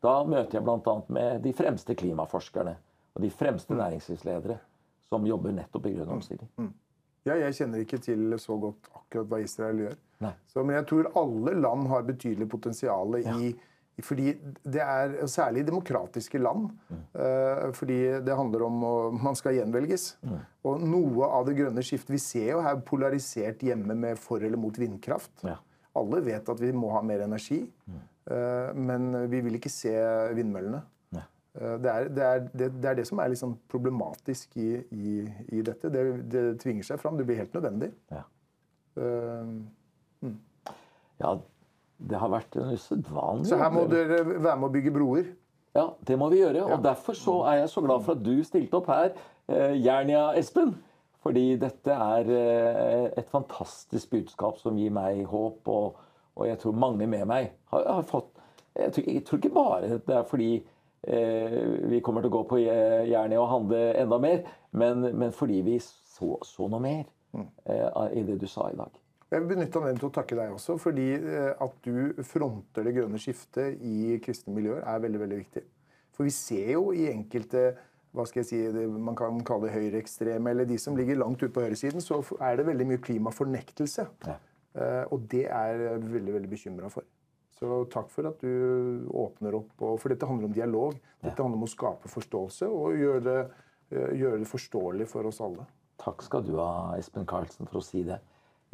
da 0.00 0.12
møter 0.24 0.58
jeg 0.58 0.64
bl.a. 0.64 0.94
med 1.12 1.42
de 1.44 1.52
fremste 1.52 1.94
klimaforskerne 1.98 2.76
og 3.14 3.24
de 3.24 3.30
fremste 3.30 3.74
næringslivsledere 3.74 4.56
som 5.10 5.26
jobber 5.26 5.52
nettopp 5.56 5.88
i 5.90 5.96
grønn 5.96 6.14
omstilling. 6.14 6.48
Ja, 7.26 7.34
jeg 7.36 7.56
kjenner 7.58 7.82
ikke 7.82 7.98
til 8.00 8.30
så 8.40 8.54
godt 8.56 8.86
akkurat 8.96 9.26
hva 9.28 9.40
Israel 9.42 9.82
gjør. 9.82 9.96
Så, 10.48 10.62
men 10.62 10.76
jeg 10.78 10.86
tror 10.88 11.10
alle 11.20 11.56
land 11.60 11.88
har 11.90 12.06
betydelig 12.06 12.48
potensial 12.48 13.18
i, 13.18 13.50
Fordi 14.04 14.34
det 14.64 14.80
er 14.82 15.14
særlig 15.30 15.62
i 15.64 15.68
demokratiske 15.70 16.38
land. 16.38 16.70
eh, 17.14 17.70
fordi 17.72 17.98
det 18.24 18.36
handler 18.36 18.62
om 18.66 18.84
at 18.84 19.22
Man 19.22 19.34
skal 19.38 19.54
gjenvelges. 19.58 20.16
Og 20.64 20.80
noe 20.80 21.24
av 21.26 21.46
det 21.46 21.56
grønne 21.56 21.82
skiftet 21.82 22.10
Vi 22.10 22.18
ser 22.18 22.50
jo 22.52 22.60
her 22.62 22.76
polarisert 22.76 23.58
hjemme 23.64 23.94
med 23.96 24.18
for 24.18 24.38
eller 24.42 24.56
mot 24.60 24.76
vindkraft. 24.78 25.30
Ja. 25.44 25.56
Alle 25.96 26.20
vet 26.22 26.48
at 26.48 26.60
vi 26.60 26.70
må 26.72 26.90
ha 26.92 27.00
mer 27.02 27.20
energi, 27.24 27.64
eh, 28.30 28.72
men 28.74 29.28
vi 29.30 29.40
vil 29.40 29.54
ikke 29.58 29.70
se 29.72 29.90
vindmøllene. 30.34 30.82
Eh, 31.58 31.76
Det 31.82 31.90
er 31.90 32.08
det, 32.08 32.22
er, 32.22 32.38
det, 32.54 32.68
det 32.80 32.88
er 32.90 32.94
det 32.94 33.06
som 33.08 33.18
er 33.18 33.34
sånn 33.34 33.56
problematisk 33.68 34.56
i, 34.56 34.84
i, 34.94 35.24
i 35.50 35.62
dette. 35.66 35.90
Det, 35.90 36.04
det 36.30 36.44
tvinger 36.62 36.84
seg 36.86 37.00
fram. 37.02 37.16
Det 37.18 37.26
blir 37.26 37.40
helt 37.42 37.52
nødvendig. 37.56 37.90
Ja. 38.14 38.22
Eh, 38.96 40.30
ja, 41.20 41.32
det 42.08 42.18
har 42.20 42.32
vært 42.32 42.56
en 42.56 42.72
usedvanlig 42.72 43.50
Så 43.50 43.58
her 43.60 43.72
må 43.74 43.84
dere 43.90 44.22
være 44.24 44.56
med 44.56 44.68
å 44.68 44.72
bygge 44.72 44.92
broer. 44.94 45.32
Ja, 45.76 45.86
det 46.06 46.16
må 46.18 46.30
vi 46.32 46.40
gjøre. 46.40 46.64
Og 46.72 46.82
derfor 46.82 47.14
så 47.18 47.36
er 47.50 47.60
jeg 47.60 47.70
så 47.70 47.82
glad 47.84 48.06
for 48.06 48.16
at 48.16 48.24
du 48.24 48.32
stilte 48.46 48.80
opp 48.80 48.88
her, 48.90 49.12
eh, 49.48 49.76
Jernia 49.78 50.30
Espen. 50.38 50.74
Fordi 51.20 51.56
dette 51.60 51.92
er 51.92 52.32
eh, 52.32 53.06
et 53.20 53.28
fantastisk 53.30 54.10
budskap 54.10 54.58
som 54.58 54.78
gir 54.80 54.92
meg 54.94 55.26
håp, 55.28 55.68
og, 55.68 55.98
og 56.34 56.48
jeg 56.48 56.58
tror 56.62 56.78
mange 56.80 57.06
med 57.06 57.26
meg 57.28 57.52
har, 57.74 57.86
har 58.00 58.06
fått 58.08 58.36
jeg 58.78 58.92
tror, 58.94 59.06
jeg 59.10 59.24
tror 59.26 59.40
ikke 59.40 59.54
bare 59.54 59.98
det 60.06 60.14
er 60.14 60.26
fordi 60.30 60.50
eh, 61.02 61.56
vi 61.90 62.00
kommer 62.00 62.22
til 62.22 62.30
å 62.30 62.36
gå 62.38 62.42
på 62.48 62.60
Jernia 62.62 63.40
og 63.42 63.50
handle 63.50 63.80
enda 63.98 64.18
mer, 64.22 64.44
men, 64.70 65.08
men 65.18 65.34
fordi 65.34 65.60
vi 65.66 65.76
så, 65.82 66.36
så 66.46 66.68
noe 66.70 66.80
mer 66.82 67.02
eh, 67.34 68.16
i 68.16 68.24
det 68.26 68.38
du 68.40 68.46
sa 68.48 68.70
i 68.70 68.78
dag. 68.78 68.94
Jeg 69.30 69.42
vil 69.44 69.52
benytte 69.52 69.78
anledningen 69.78 70.00
til 70.02 70.08
å 70.10 70.14
takke 70.16 70.36
deg 70.38 70.54
også, 70.56 70.74
fordi 70.82 71.06
eh, 71.14 71.52
at 71.62 71.76
du 71.86 72.22
fronter 72.26 72.86
det 72.86 72.96
grønne 72.96 73.20
skiftet 73.22 73.78
i 73.86 74.16
kristne 74.24 74.54
miljøer, 74.56 74.82
er 74.82 75.04
veldig 75.04 75.20
veldig 75.22 75.38
viktig. 75.44 75.62
For 76.16 76.26
vi 76.26 76.32
ser 76.34 76.72
jo 76.74 76.90
i 76.96 77.06
enkelte 77.12 77.68
hva 78.10 78.24
skal 78.26 78.40
jeg 78.42 78.48
si, 78.48 78.58
det 78.74 78.88
man 78.90 79.14
kan 79.14 79.38
kalle 79.46 79.70
høyreekstreme, 79.70 80.50
eller 80.50 80.66
de 80.66 80.78
som 80.82 80.96
ligger 80.98 81.20
langt 81.20 81.38
ute 81.44 81.52
på 81.54 81.62
høyresiden, 81.62 82.02
så 82.02 82.18
er 82.42 82.58
det 82.58 82.66
veldig 82.66 82.88
mye 82.90 83.02
klimafornektelse. 83.06 84.06
Ja. 84.26 84.34
Eh, 84.74 85.04
Og 85.14 85.28
det 85.30 85.44
er 85.46 85.78
jeg 85.78 86.02
veldig 86.08 86.34
veldig 86.40 86.50
bekymra 86.50 86.90
for. 86.90 87.06
Så 87.60 87.84
takk 87.92 88.10
for 88.10 88.26
at 88.30 88.40
du 88.42 89.06
åpner 89.14 89.54
opp. 89.58 89.70
For 90.00 90.08
dette 90.10 90.26
handler 90.26 90.48
om 90.48 90.54
dialog. 90.56 90.96
Dette 91.20 91.42
handler 91.42 91.60
om 91.60 91.66
å 91.66 91.70
skape 91.70 92.08
forståelse 92.08 92.66
og 92.66 92.96
gjøre 92.98 93.22
det, 93.26 93.40
eh, 93.92 94.10
gjøre 94.16 94.42
det 94.42 94.48
forståelig 94.50 95.06
for 95.06 95.28
oss 95.30 95.40
alle. 95.44 95.66
Takk 96.00 96.22
skal 96.24 96.42
du 96.42 96.56
ha, 96.56 96.96
Espen 96.96 97.26
Karlsen, 97.28 97.68
for 97.68 97.78
å 97.78 97.84
si 97.84 98.02
det. 98.02 98.18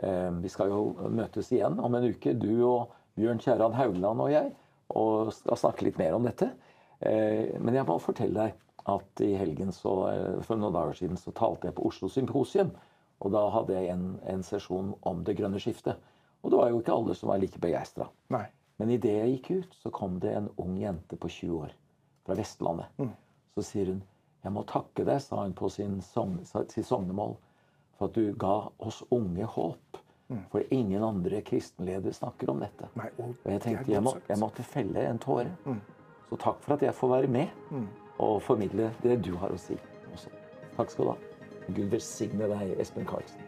Eh, 0.02 0.30
Vi 0.42 0.48
skal 0.52 0.68
jo 0.70 1.08
møtes 1.08 1.50
igjen 1.52 1.78
om 1.80 1.94
en 1.94 2.08
uke, 2.12 2.34
du 2.38 2.64
og 2.66 2.90
Bjørn 3.16 3.38
Kjæran 3.40 3.74
Haugland 3.78 4.20
og 4.20 4.30
jeg, 4.30 4.52
og 4.90 5.32
skal 5.32 5.56
snakke 5.56 5.86
litt 5.88 5.98
mer 5.98 6.14
om 6.14 6.24
dette. 6.28 6.50
Eh, 7.00 7.58
Men 7.60 7.74
jeg 7.74 7.86
må 7.86 7.98
fortelle 8.00 8.34
deg 8.34 8.54
at 8.86 9.20
i 9.24 9.32
helgen 9.36 9.72
så, 9.72 9.94
eh, 10.12 10.42
for 10.42 10.56
noen 10.56 10.72
dager 10.74 10.94
siden 10.94 11.16
så 11.16 11.32
talte 11.34 11.66
jeg 11.68 11.74
på 11.74 11.86
Oslo 11.86 12.08
Symposium. 12.08 12.70
Og 13.20 13.32
da 13.32 13.48
hadde 13.50 13.72
jeg 13.72 13.88
en, 13.94 14.20
en 14.28 14.42
sesjon 14.44 14.94
om 15.02 15.24
det 15.24 15.38
grønne 15.38 15.58
skiftet. 15.58 15.96
Og 16.44 16.50
det 16.52 16.58
var 16.58 16.68
jo 16.70 16.80
ikke 16.82 16.92
alle 16.92 17.14
som 17.16 17.30
var 17.30 17.38
like 17.40 17.58
begeistra. 17.58 18.06
Men 18.78 18.90
idet 18.92 19.14
jeg 19.16 19.30
gikk 19.40 19.50
ut, 19.62 19.74
så 19.82 19.90
kom 19.90 20.18
det 20.20 20.34
en 20.36 20.50
ung 20.60 20.76
jente 20.76 21.16
på 21.16 21.28
20 21.32 21.62
år 21.64 21.72
fra 22.26 22.34
Vestlandet. 22.36 22.86
Så 23.56 23.64
sier 23.64 23.86
hun 23.86 24.02
Jeg 24.44 24.52
må 24.52 24.62
takke 24.68 25.02
deg, 25.04 25.18
sa 25.24 25.40
hun 25.42 25.54
på 25.54 25.70
sin 25.72 25.96
sitt 26.04 26.84
sognemål, 26.86 27.36
for 27.98 28.08
at 28.08 28.14
du 28.14 28.34
ga 28.38 28.68
oss 28.78 29.02
unge 29.10 29.44
håp. 29.44 30.00
For 30.50 30.62
ingen 30.74 31.04
andre 31.06 31.38
kristenledere 31.46 32.12
snakker 32.12 32.50
om 32.50 32.58
dette. 32.64 32.88
Nei, 32.98 33.10
og 33.18 33.28
Og 33.44 33.52
jeg 33.52 33.60
tenkte 33.62 33.92
jeg, 33.92 34.02
må, 34.02 34.16
jeg 34.28 34.38
måtte 34.42 34.64
felle 34.66 35.04
en 35.06 35.18
tåre. 35.22 35.52
Så 36.28 36.36
takk 36.42 36.58
for 36.64 36.74
at 36.74 36.82
jeg 36.82 36.94
får 36.94 37.08
være 37.12 37.30
med 37.30 37.46
og 38.18 38.42
formidle 38.42 38.90
det 39.04 39.20
du 39.24 39.36
har 39.36 39.54
å 39.54 39.58
si 39.60 39.76
også. 40.12 40.32
Takk 40.76 40.90
skal 40.90 41.04
du 41.04 41.10
ha. 41.10 41.16
Gud 41.68 41.90
velsigne 41.94 42.48
deg, 42.50 42.74
Espen 42.80 43.06
Karlsen. 43.06 43.38